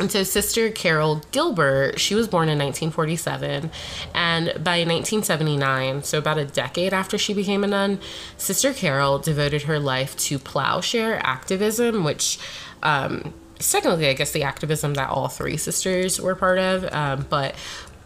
[0.00, 3.70] and so, Sister Carol Gilbert, she was born in 1947.
[4.14, 7.98] And by 1979, so about a decade after she became a nun,
[8.36, 12.38] Sister Carol devoted her life to plowshare activism, which
[12.82, 16.92] um, technically, I guess, the activism that all three sisters were part of.
[16.92, 17.54] Um, but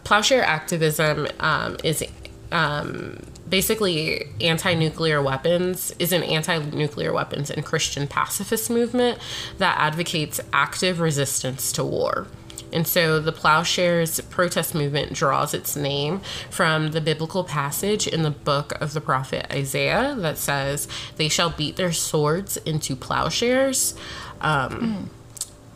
[0.03, 2.03] plowshare activism um, is
[2.51, 9.19] um, basically anti-nuclear weapons is an anti-nuclear weapons and christian pacifist movement
[9.57, 12.27] that advocates active resistance to war
[12.73, 18.31] and so the Plowshares protest movement draws its name from the biblical passage in the
[18.31, 20.87] book of the prophet Isaiah that says,
[21.17, 23.93] They shall beat their swords into plowshares.
[24.41, 25.11] Um,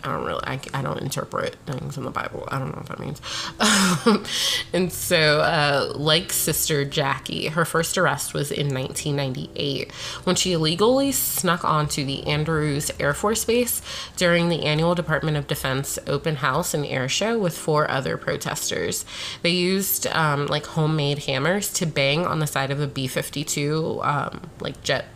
[0.08, 2.48] I don't really, I, I don't interpret things in the Bible.
[2.48, 3.22] I don't know what that means.
[3.60, 4.24] Um,
[4.74, 9.92] and so, uh, like Sister Jackie, her first arrest was in 1998
[10.24, 13.82] when she illegally snuck onto the Andrews Air Force Base
[14.16, 19.04] during the annual Department of Defense open house and air show with four other protesters.
[19.42, 24.00] They used um, like homemade hammers to bang on the side of a B 52,
[24.04, 25.08] um, like jet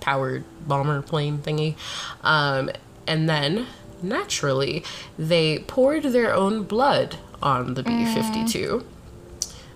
[0.00, 1.76] powered bomber plane thingy.
[2.24, 2.70] Um,
[3.06, 3.66] and then
[4.02, 4.84] naturally,
[5.18, 8.84] they poured their own blood on the B 52.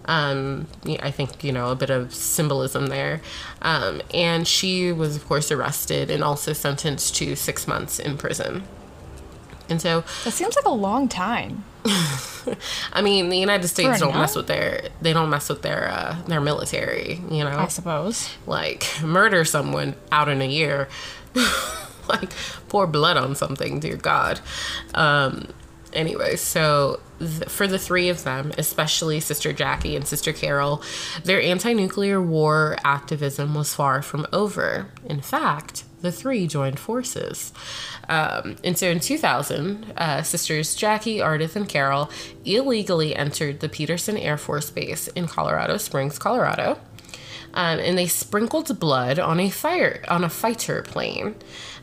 [0.04, 0.68] Um,
[1.00, 3.20] I think, you know, a bit of symbolism there.
[3.62, 8.62] Um, and she was, of course, arrested and also sentenced to six months in prison.
[9.68, 11.64] And so, That seems like a long time.
[12.92, 16.16] I mean, the United States don't mess with their they don't mess with their uh,
[16.26, 17.50] their military, you know.
[17.58, 18.28] I suppose.
[18.46, 20.88] like murder someone out in a year
[22.08, 22.30] like
[22.68, 24.40] pour blood on something dear god.
[24.94, 25.48] Um
[25.92, 30.82] anyway so th- for the three of them especially sister jackie and sister carol
[31.24, 34.88] their anti-nuclear war activism was far from over.
[35.08, 37.52] In fact the three joined forces.
[38.08, 42.10] Um, and so in 2000 uh, sisters jackie ardith and carol
[42.44, 46.78] illegally entered the peterson air force base in colorado springs colorado.
[47.54, 51.34] Um, and they sprinkled blood on a fire on a fighter plane.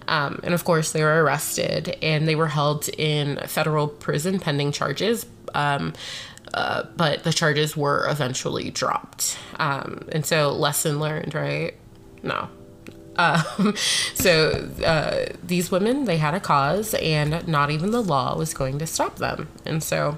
[0.07, 4.71] Um, and of course, they were arrested and they were held in federal prison pending
[4.71, 5.25] charges.
[5.53, 5.93] Um,
[6.53, 9.37] uh, but the charges were eventually dropped.
[9.57, 11.73] Um, and so, lesson learned, right?
[12.21, 12.49] No.
[13.15, 13.75] Um,
[14.13, 18.79] so uh, these women, they had a cause, and not even the law was going
[18.79, 19.47] to stop them.
[19.65, 20.17] And so,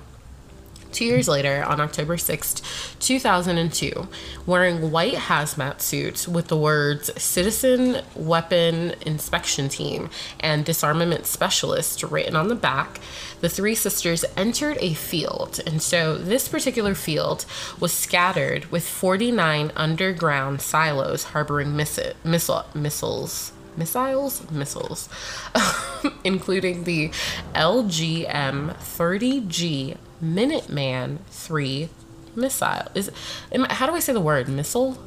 [0.95, 2.61] Two years later, on October 6th,
[2.99, 4.07] 2002,
[4.45, 12.37] wearing white hazmat suits with the words Citizen Weapon Inspection Team and Disarmament Specialist written
[12.37, 13.01] on the back,
[13.41, 15.59] the three sisters entered a field.
[15.67, 17.45] And so this particular field
[17.77, 25.09] was scattered with 49 underground silos harboring missi- missile, missiles missiles missiles
[26.23, 27.09] including the
[27.53, 31.89] lgm 30g minuteman 3
[32.35, 32.87] missile.
[32.95, 33.11] Is
[33.53, 34.47] I- how do i say the word?
[34.49, 34.97] Missile?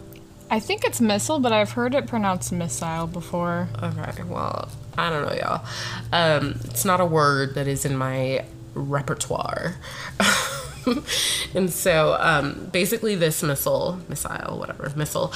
[0.50, 3.68] I think it's missile, but I've heard it pronounced missile before.
[3.82, 5.64] okay well i don't know y'all.
[6.12, 8.44] Um it's not a word that is in my
[8.74, 9.76] repertoire
[11.54, 15.32] and so um, basically this missile missile whatever missile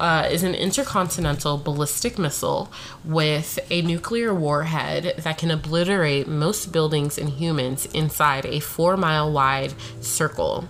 [0.00, 2.70] uh, is an intercontinental ballistic missile
[3.04, 9.30] with a nuclear warhead that can obliterate most buildings and humans inside a four mile
[9.30, 10.68] wide circle.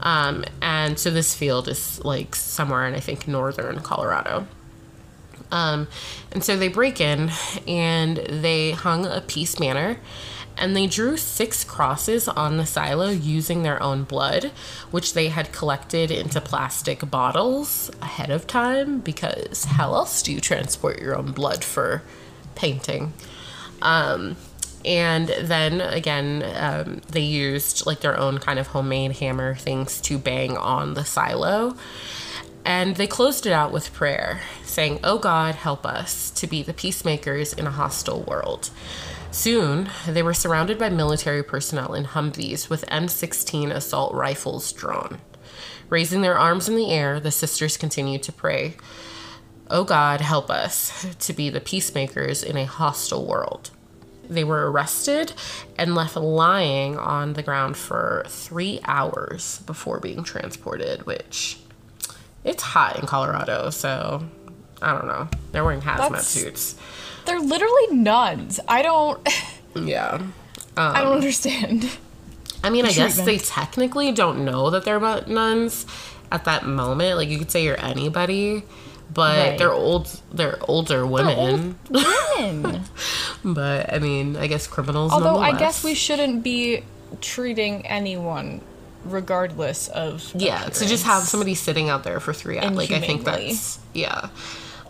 [0.00, 4.46] Um, and so this field is like somewhere in i think northern colorado.
[5.52, 5.86] Um,
[6.32, 7.30] and so they break in
[7.68, 9.98] and they hung a peace banner
[10.56, 14.52] and they drew six crosses on the silo using their own blood,
[14.90, 20.40] which they had collected into plastic bottles ahead of time because how else do you
[20.40, 22.02] transport your own blood for
[22.54, 23.12] painting?
[23.80, 24.36] Um,
[24.84, 30.18] and then again, um, they used like their own kind of homemade hammer things to
[30.18, 31.76] bang on the silo.
[32.64, 36.72] And they closed it out with prayer, saying, Oh God, help us to be the
[36.72, 38.70] peacemakers in a hostile world.
[39.32, 45.20] Soon, they were surrounded by military personnel in Humvees with M16 assault rifles drawn.
[45.88, 48.76] Raising their arms in the air, the sisters continued to pray,
[49.70, 53.70] Oh God, help us to be the peacemakers in a hostile world.
[54.28, 55.32] They were arrested
[55.78, 61.58] and left lying on the ground for three hours before being transported, which
[62.44, 64.24] it's hot in Colorado, so
[64.82, 65.28] I don't know.
[65.52, 66.76] They're wearing hazmat That's- suits.
[67.24, 68.60] They're literally nuns.
[68.68, 69.26] I don't.
[69.74, 70.20] Yeah.
[70.76, 71.90] I don't understand.
[72.64, 75.86] I mean, I guess they technically don't know that they're nuns
[76.30, 77.16] at that moment.
[77.16, 78.64] Like you could say you're anybody,
[79.12, 79.58] but Right.
[79.58, 80.20] they're old.
[80.32, 81.78] They're older women.
[81.90, 82.82] Women.
[83.44, 85.10] But I mean, I guess criminals.
[85.12, 86.84] Although I guess we shouldn't be
[87.20, 88.60] treating anyone
[89.04, 93.00] regardless of yeah to just have somebody sitting out there for three hours like i
[93.00, 94.28] think that's yeah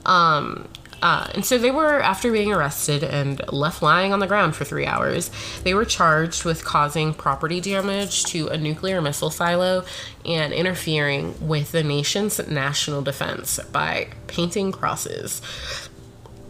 [0.05, 0.69] um
[1.03, 4.65] uh, and so they were after being arrested and left lying on the ground for
[4.65, 5.31] three hours
[5.65, 9.85] they were charged with causing property damage to a nuclear missile silo
[10.25, 15.43] and interfering with the nation's national defense by painting crosses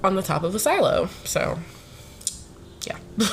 [0.05, 1.09] on the top of a silo.
[1.25, 1.59] So
[2.87, 2.99] yeah.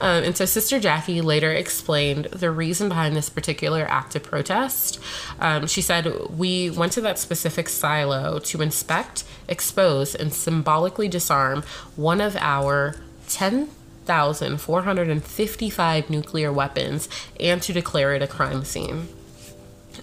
[0.00, 5.00] Um, and so Sister Jackie later explained the reason behind this particular act of protest.
[5.40, 11.64] Um, she said, We went to that specific silo to inspect, expose, and symbolically disarm
[11.96, 12.94] one of our
[13.28, 17.08] 10,455 nuclear weapons
[17.40, 19.08] and to declare it a crime scene.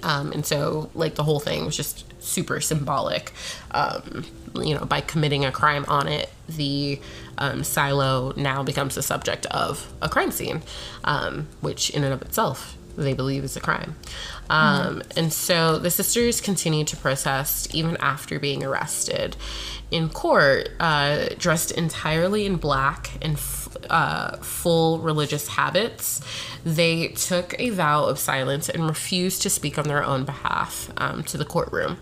[0.04, 3.32] Um, and so, like, the whole thing was just super symbolic.
[3.72, 4.26] Um,
[4.64, 7.00] you know, by committing a crime on it, the
[7.38, 10.62] um, silo now becomes the subject of a crime scene,
[11.04, 13.96] um, which in and of itself they believe is a crime.
[14.50, 19.36] Um, And so the sisters continued to protest even after being arrested.
[19.92, 26.22] In court, uh, dressed entirely in black and f- uh, full religious habits,
[26.64, 31.24] they took a vow of silence and refused to speak on their own behalf um,
[31.24, 31.98] to the courtroom.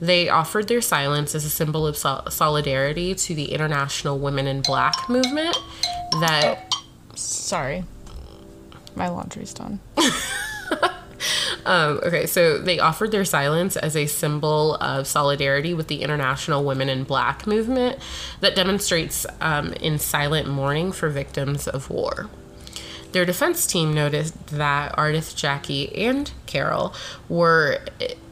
[0.00, 4.62] They offered their silence as a symbol of sol- solidarity to the International Women in
[4.62, 5.56] Black movement
[6.20, 6.74] that
[7.14, 7.84] Sorry.
[8.94, 9.80] My laundry's done.
[11.66, 16.62] Um, okay, so they offered their silence as a symbol of solidarity with the International
[16.62, 17.98] Women in Black movement
[18.40, 22.30] that demonstrates um, in silent mourning for victims of war.
[23.10, 26.94] Their defense team noticed that Ardith, Jackie, and Carol
[27.28, 27.80] were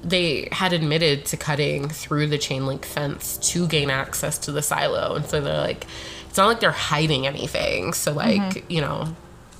[0.04, 4.62] they had admitted to cutting through the chain link fence to gain access to the
[4.62, 5.86] silo, and so they're like,
[6.28, 7.92] it's not like they're hiding anything.
[7.92, 9.16] So like, you know,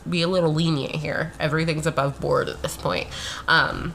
[0.09, 1.33] be a little lenient here.
[1.41, 3.07] Everything's above board at this point.
[3.49, 3.95] Um,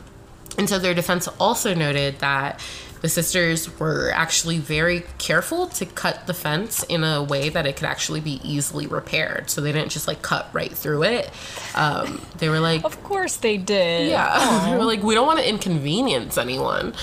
[0.58, 2.60] and so their defense also noted that
[3.02, 7.78] the sisters were actually very careful to cut the fence in a way that it
[7.78, 9.50] could actually be easily repaired.
[9.50, 11.32] So they didn't just like cut right through it.
[11.76, 14.10] Um, they were like, Of course they did.
[14.10, 14.66] yeah.
[14.70, 16.94] they were like, we don't want to inconvenience anyone.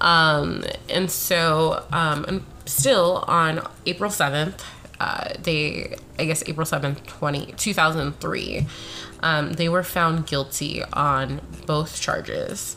[0.00, 4.60] Um, and so, um, and still on April 7th,
[5.00, 8.66] uh, they, I guess April 7th, 20, 2003,
[9.22, 12.76] um, they were found guilty on both charges.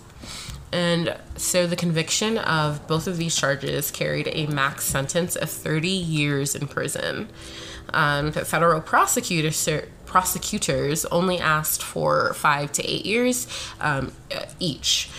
[0.72, 5.88] And so the conviction of both of these charges carried a max sentence of 30
[5.90, 7.30] years in prison.
[7.94, 9.68] Um, federal prosecutors
[10.06, 13.48] prosecutors only asked for five to eight years
[13.80, 14.12] um,
[14.60, 15.10] each.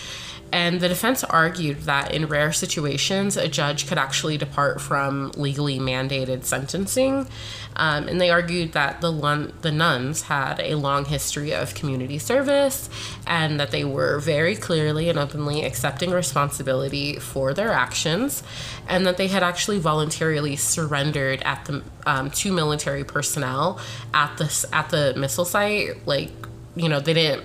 [0.53, 5.79] And the defense argued that in rare situations, a judge could actually depart from legally
[5.79, 7.27] mandated sentencing.
[7.75, 12.19] Um, and they argued that the, lun- the nuns had a long history of community
[12.19, 12.91] service
[13.27, 18.43] and that they were very clearly and openly accepting responsibility for their actions
[18.87, 23.81] and that they had actually voluntarily surrendered at the um, to military personnel
[24.13, 26.07] at the, at the missile site.
[26.07, 26.31] Like,
[26.77, 27.45] you know, they didn't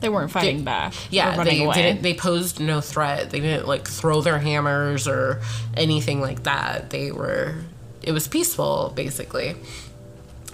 [0.00, 0.94] They weren't fighting back.
[1.10, 2.02] yeah, they didn't.
[2.02, 3.30] They posed no threat.
[3.30, 5.40] They didn't like throw their hammers or
[5.76, 6.90] anything like that.
[6.90, 7.56] They were.
[8.02, 9.56] It was peaceful, basically.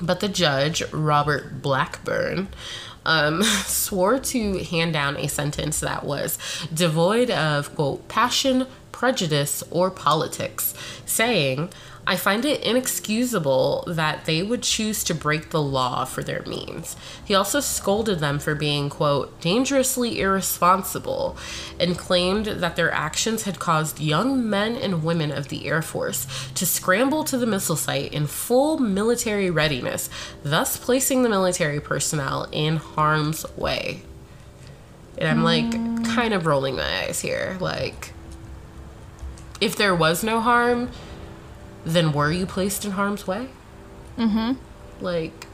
[0.03, 2.49] But the judge, Robert Blackburn,
[3.05, 6.39] um, swore to hand down a sentence that was
[6.75, 10.75] devoid of quote passion, prejudice, or politics,
[11.07, 11.71] saying.
[12.09, 16.95] I find it inexcusable that they would choose to break the law for their means.
[17.25, 21.37] He also scolded them for being, quote, dangerously irresponsible,
[21.81, 26.29] and claimed that their actions had caused young men and women of the Air Force
[26.55, 30.09] to scramble to the missile site in full military readiness,
[30.45, 34.03] thus placing the military personnel in harm's way.
[35.19, 35.73] And I'm like,
[36.05, 37.57] kind of rolling my eyes here.
[37.59, 38.13] Like,
[39.61, 40.91] if there was no harm,
[41.87, 43.49] then were you placed in harm's way?
[44.19, 44.55] Mm-hmm.
[45.03, 45.47] Like,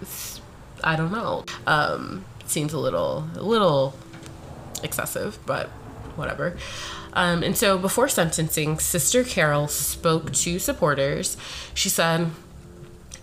[0.83, 1.45] I don't know.
[1.67, 3.95] Um, seems a little, a little
[4.83, 5.69] excessive, but
[6.17, 6.57] whatever.
[7.13, 11.37] Um, and so before sentencing, Sister Carol spoke to supporters.
[11.75, 12.31] She said,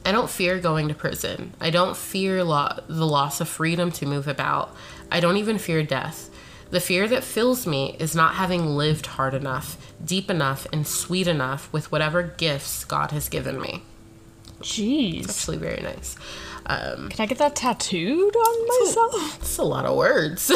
[0.05, 1.53] I don't fear going to prison.
[1.59, 4.75] I don't fear lo- the loss of freedom to move about.
[5.11, 6.28] I don't even fear death.
[6.71, 11.27] The fear that fills me is not having lived hard enough, deep enough, and sweet
[11.27, 13.81] enough with whatever gifts God has given me.
[14.61, 15.27] Jeez.
[15.29, 16.15] Actually, very nice.
[16.67, 19.37] Um, Can I get that tattooed on myself?
[19.41, 20.51] it's a lot of words.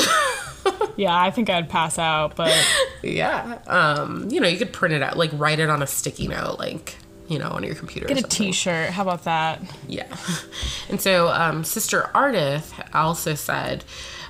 [0.96, 2.54] yeah, I think I'd pass out, but
[3.02, 3.60] yeah.
[3.66, 6.60] Um, you know, you could print it out, like write it on a sticky note,
[6.60, 6.96] like,
[7.28, 8.06] you know, on your computer.
[8.06, 8.92] get a t-shirt.
[8.92, 9.62] How about that?
[9.88, 10.08] Yeah.
[10.90, 13.84] And so um, Sister Ardith also said,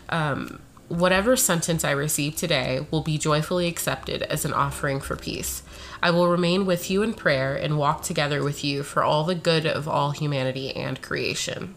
[0.10, 5.64] um, Whatever sentence I receive today will be joyfully accepted as an offering for peace.
[6.02, 9.36] I will remain with you in prayer and walk together with you for all the
[9.36, 11.76] good of all humanity and creation.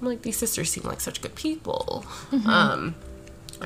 [0.00, 2.04] I'm like, these sisters seem like such good people.
[2.46, 2.94] Um,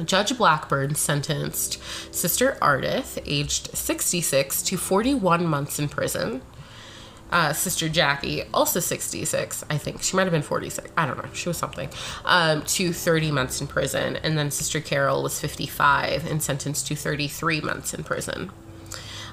[0.05, 1.81] Judge Blackburn sentenced
[2.13, 6.43] Sister Ardith, aged 66, to 41 months in prison.
[7.31, 10.03] Uh, sister Jackie, also 66, I think.
[10.03, 10.91] She might have been 46.
[10.97, 11.31] I don't know.
[11.33, 11.89] She was something.
[12.25, 14.17] Um, to 30 months in prison.
[14.17, 18.51] And then Sister Carol was 55 and sentenced to 33 months in prison.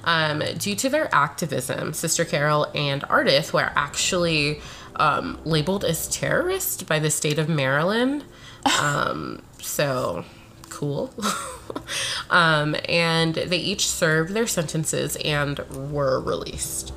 [0.04, 4.60] Um, due to their activism, Sister Carol and Ardith were actually
[4.96, 8.24] um, labeled as terrorists by the state of Maryland.
[8.80, 10.24] Um, so
[10.68, 11.12] cool.
[12.30, 16.92] um, and they each served their sentences and were released.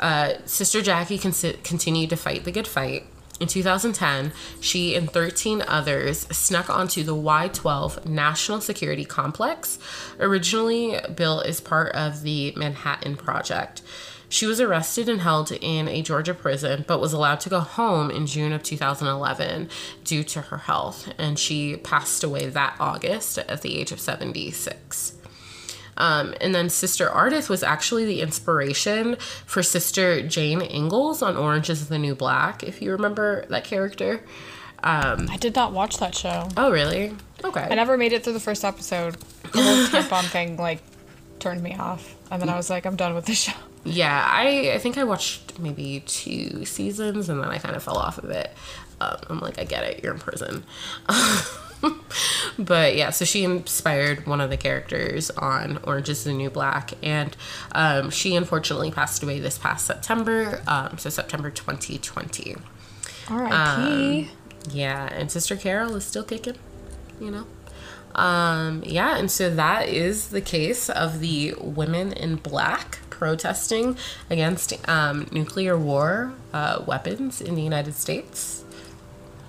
[0.00, 1.32] Uh, Sister Jackie con-
[1.62, 3.04] continued to fight the good fight.
[3.40, 9.78] In 2010, she and 13 others snuck onto the Y 12 National Security Complex,
[10.18, 13.82] originally built as part of the Manhattan Project.
[14.28, 18.10] She was arrested and held in a Georgia prison, but was allowed to go home
[18.10, 19.70] in June of 2011
[20.04, 25.14] due to her health, and she passed away that August at the age of 76.
[25.98, 31.68] Um, and then Sister Ardith was actually the inspiration for Sister Jane Ingalls on Orange
[31.68, 34.22] is the New Black, if you remember that character.
[34.82, 36.48] I did not watch that show.
[36.56, 37.14] Oh, really?
[37.44, 37.66] Okay.
[37.68, 39.16] I never made it through the first episode.
[39.52, 40.80] The whole tampon thing like
[41.40, 43.52] turned me off, and then I was like, I'm done with this show.
[43.84, 47.96] Yeah, I, I think I watched maybe two seasons and then I kind of fell
[47.96, 48.52] off of it.
[49.00, 50.64] Um, I'm like, I get it, you're in prison.
[52.58, 56.92] but yeah, so she inspired one of the characters on Orange is the New Black,
[57.02, 57.36] and
[57.72, 62.56] um, she unfortunately passed away this past September, um, so September 2020.
[63.30, 64.30] R.I.P.
[64.70, 66.56] Yeah, and Sister Carol is still kicking,
[67.20, 67.46] you know.
[68.14, 73.96] Um, yeah, and so that is the case of the women in black protesting
[74.30, 78.64] against um, nuclear war uh, weapons in the United States.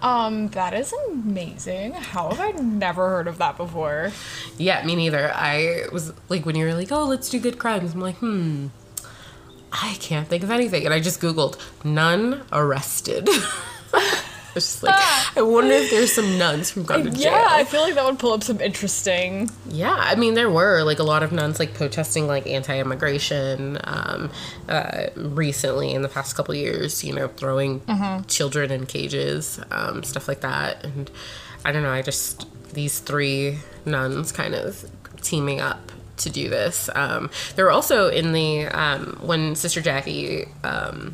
[0.02, 1.93] Um, that is amazing.
[1.93, 4.12] How have I never heard of that before?
[4.58, 5.32] Yeah, me neither.
[5.34, 8.68] I was like, when you were like, oh, let's do good crimes, I'm like, hmm,
[9.72, 10.86] I can't think of anything.
[10.86, 13.28] And I just Googled nun arrested.
[14.52, 14.95] I was just like,
[15.38, 17.34] I wonder if there's some nuns from gone to jail.
[17.34, 19.50] Yeah, I feel like that would pull up some interesting.
[19.70, 24.32] Yeah, I mean there were like a lot of nuns like protesting like anti-immigration um,
[24.68, 27.04] uh, recently in the past couple years.
[27.04, 27.82] You know, throwing
[28.28, 30.84] children in cages, um, stuff like that.
[30.84, 31.12] And
[31.64, 31.91] I don't know.
[31.91, 34.89] I just these three nuns kind of
[35.22, 36.89] teaming up to do this.
[36.95, 40.47] Um, they were also in the um, when Sister Jackie.
[40.64, 41.14] Um,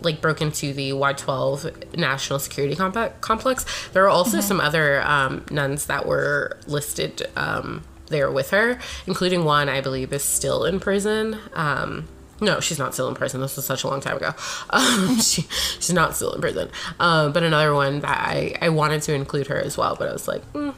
[0.00, 3.88] like broke into the Y12 National Security Complex.
[3.92, 9.44] There are also some other um, nuns that were listed um, there with her, including
[9.44, 11.38] one I believe is still in prison.
[11.54, 12.08] Um,
[12.40, 13.40] no, she's not still in prison.
[13.40, 14.32] This was such a long time ago.
[14.70, 15.42] Um, she,
[15.80, 16.68] she's not still in prison.
[17.00, 20.12] Um, but another one that I, I wanted to include her as well, but I
[20.12, 20.74] was like, mm,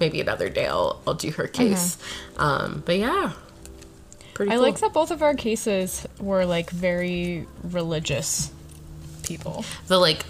[0.00, 1.96] maybe another day I'll, I'll do her case.
[2.36, 3.32] Um, but yeah.
[4.40, 4.62] Pretty I cool.
[4.62, 8.50] like that both of our cases were like very religious
[9.22, 9.66] people.
[9.86, 10.24] the like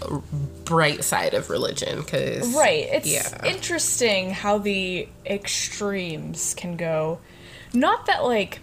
[0.65, 2.89] bright side of religion because Right.
[2.91, 7.19] It's yeah interesting how the extremes can go.
[7.73, 8.59] Not that like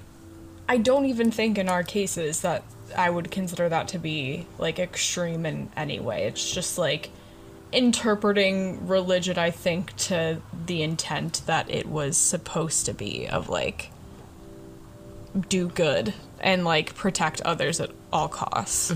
[0.68, 2.62] I don't even think in our cases that
[2.94, 6.24] I would consider that to be like extreme in any way.
[6.24, 7.08] It's just like
[7.72, 13.92] interpreting religion I think to the intent that it was supposed to be of like
[15.48, 18.92] do good and like protect others at all costs.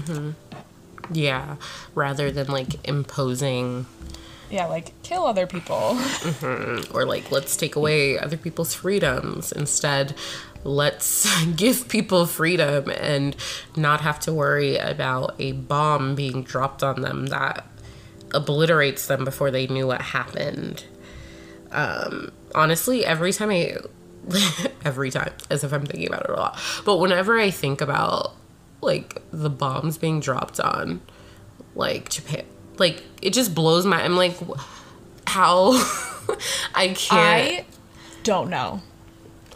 [1.13, 1.57] yeah
[1.95, 3.87] rather than like imposing
[4.51, 5.99] Yeah, like kill other people.
[6.95, 10.15] or like let's take away other people's freedoms instead
[10.65, 11.27] let's
[11.57, 13.35] give people freedom and
[13.77, 17.67] not have to worry about a bomb being dropped on them that
[18.33, 20.85] obliterates them before they knew what happened
[21.73, 23.77] um honestly every time i
[24.85, 28.35] every time as if i'm thinking about it a lot but whenever i think about
[28.81, 31.01] like the bombs being dropped on
[31.75, 32.45] like japan
[32.79, 34.37] like it just blows my i'm like
[35.27, 35.73] how
[36.75, 37.65] i can't I
[38.23, 38.81] don't know.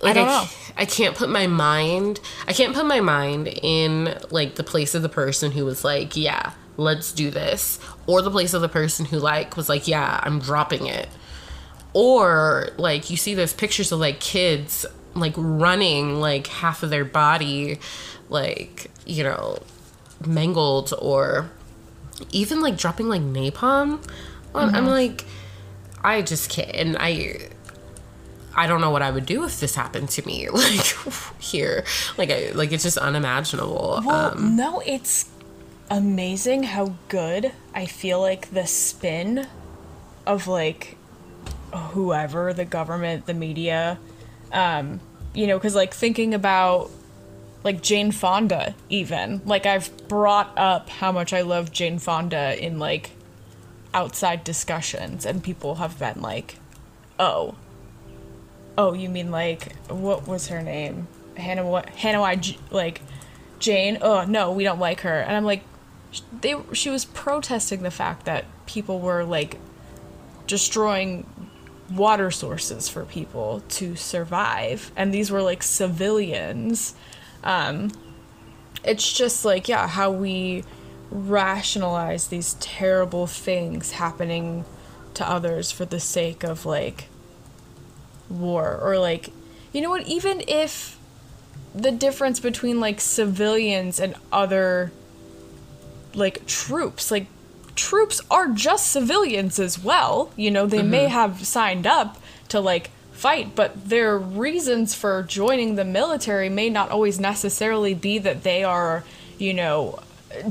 [0.03, 0.49] like I don't I, know.
[0.77, 5.03] I can't put my mind I can't put my mind in like the place of
[5.03, 9.07] the person who was like, yeah, let's do this, or the place of the person
[9.07, 11.09] who like was like, yeah, I'm dropping it.
[11.99, 14.85] Or like you see those pictures of like kids
[15.15, 17.79] like running like half of their body
[18.29, 19.63] like, you know,
[20.27, 21.51] mangled or
[22.33, 24.07] even like dropping like napalm
[24.55, 25.25] on I'm like
[26.05, 27.49] I just can't and I
[28.55, 30.95] I don't know what I would do if this happened to me, like
[31.39, 31.85] here,
[32.19, 34.03] like I, like it's just unimaginable.
[34.05, 35.31] Well, um, no, it's
[35.91, 39.47] amazing how good I feel like the spin
[40.27, 40.96] of like
[41.75, 43.99] whoever the government, the media,
[44.53, 45.01] um,
[45.35, 46.91] you know, because like thinking about
[47.65, 49.43] like Jane Fonda even.
[49.45, 53.11] Like I've brought up how much I love Jane Fonda in like
[53.93, 56.59] outside discussions and people have been like,
[57.19, 57.57] "Oh.
[58.79, 61.09] Oh, you mean like what was her name?
[61.37, 63.03] Hannah what Hannah J- like
[63.59, 63.99] Jane?
[64.01, 65.63] Oh, no, we don't like her." And I'm like
[66.41, 69.59] they she was protesting the fact that people were like
[70.47, 71.27] destroying
[71.91, 74.91] water sources for people to survive.
[74.97, 76.95] And these were like civilians.
[77.45, 77.93] Um
[78.85, 80.65] it's just like yeah how we
[81.11, 84.65] rationalize these terrible things happening
[85.15, 87.09] to others for the sake of like
[88.29, 88.79] war.
[88.83, 89.31] Or like
[89.73, 90.07] you know what?
[90.07, 90.99] Even if
[91.75, 94.93] the difference between like civilians and other
[96.15, 97.27] like troops like
[97.77, 100.33] troops are just civilians as well.
[100.37, 102.19] You know they may have signed up
[102.49, 108.19] to like fight but their reasons for joining the military may not always necessarily be
[108.19, 109.05] that they are
[109.39, 109.99] you know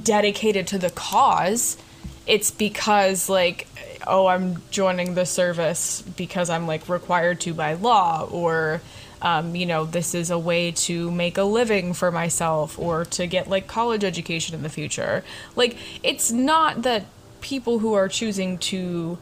[0.01, 1.77] dedicated to the cause.
[2.25, 3.67] It's because like
[4.07, 8.79] oh i'm joining the service because i'm like required to by law or
[9.21, 13.25] um, you know this is a way to make a living for myself or to
[13.25, 15.23] get like college education in the future.
[15.55, 17.05] Like it's not that
[17.45, 19.17] people who are choosing to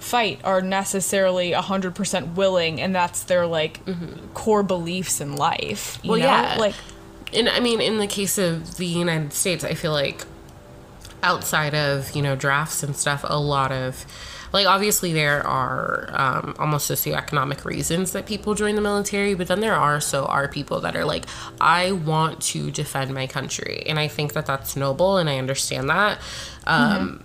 [0.00, 3.80] fight are necessarily 100% willing and that's their like
[4.34, 6.26] core beliefs in life you Well, know?
[6.26, 6.56] yeah.
[6.58, 6.74] like
[7.32, 10.24] And I mean, in the case of the United States, I feel like
[11.22, 14.04] outside of, you know, drafts and stuff, a lot of,
[14.52, 19.60] like, obviously there are um, almost socioeconomic reasons that people join the military, but then
[19.60, 21.24] there are so are people that are like,
[21.60, 23.82] I want to defend my country.
[23.86, 26.18] And I think that that's noble and I understand that.
[26.66, 27.24] Um,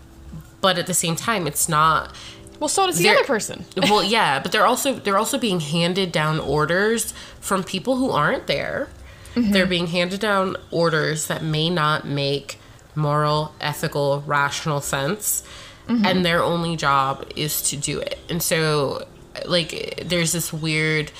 [0.62, 2.14] But at the same time, it's not
[2.60, 3.66] well so does the other person.
[3.78, 8.47] well yeah but they're also they're also being handed down orders from people who aren't
[8.47, 8.89] there.
[9.36, 9.51] Mm-hmm.
[9.51, 12.60] They're being handed down orders that may not make
[12.95, 15.43] moral ethical rational sense
[15.88, 16.05] mm-hmm.
[16.05, 18.18] and their only job is to do it.
[18.30, 19.07] And so
[19.45, 21.12] like there's this weird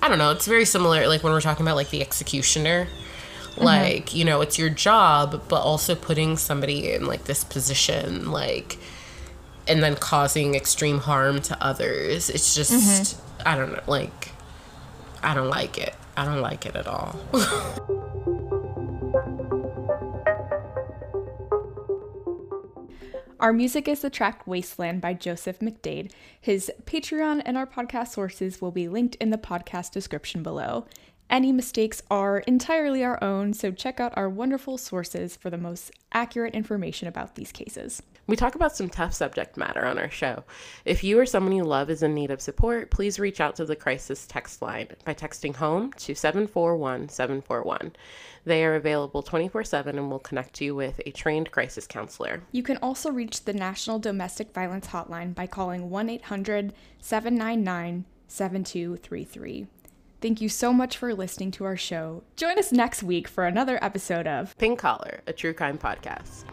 [0.00, 2.88] i don't know it's very similar like when we're talking about like the executioner
[3.52, 3.64] Mm-hmm.
[3.64, 8.78] like you know it's your job but also putting somebody in like this position like
[9.68, 12.30] and then causing extreme harm to others.
[12.30, 13.48] It's just mm-hmm.
[13.48, 14.30] I don't know, like
[15.22, 15.94] I don't like it.
[16.16, 17.18] I don't like it at all.
[23.40, 26.12] Our music is the track Wasteland by Joseph McDade.
[26.40, 30.86] His Patreon and our podcast sources will be linked in the podcast description below.
[31.30, 35.90] Any mistakes are entirely our own, so check out our wonderful sources for the most
[36.12, 38.02] accurate information about these cases.
[38.26, 40.44] we talk about some tough subject matter on our show.
[40.84, 43.64] If you or someone you love is in need of support, please reach out to
[43.64, 47.92] the crisis text line by texting home to 741 741.
[48.44, 52.42] They are available 24 7 and will connect you with a trained crisis counselor.
[52.52, 59.66] You can also reach the National Domestic Violence Hotline by calling 1 800 799 7233.
[60.22, 62.22] Thank you so much for listening to our show.
[62.36, 66.44] Join us next week for another episode of Pink Collar, a true crime podcast.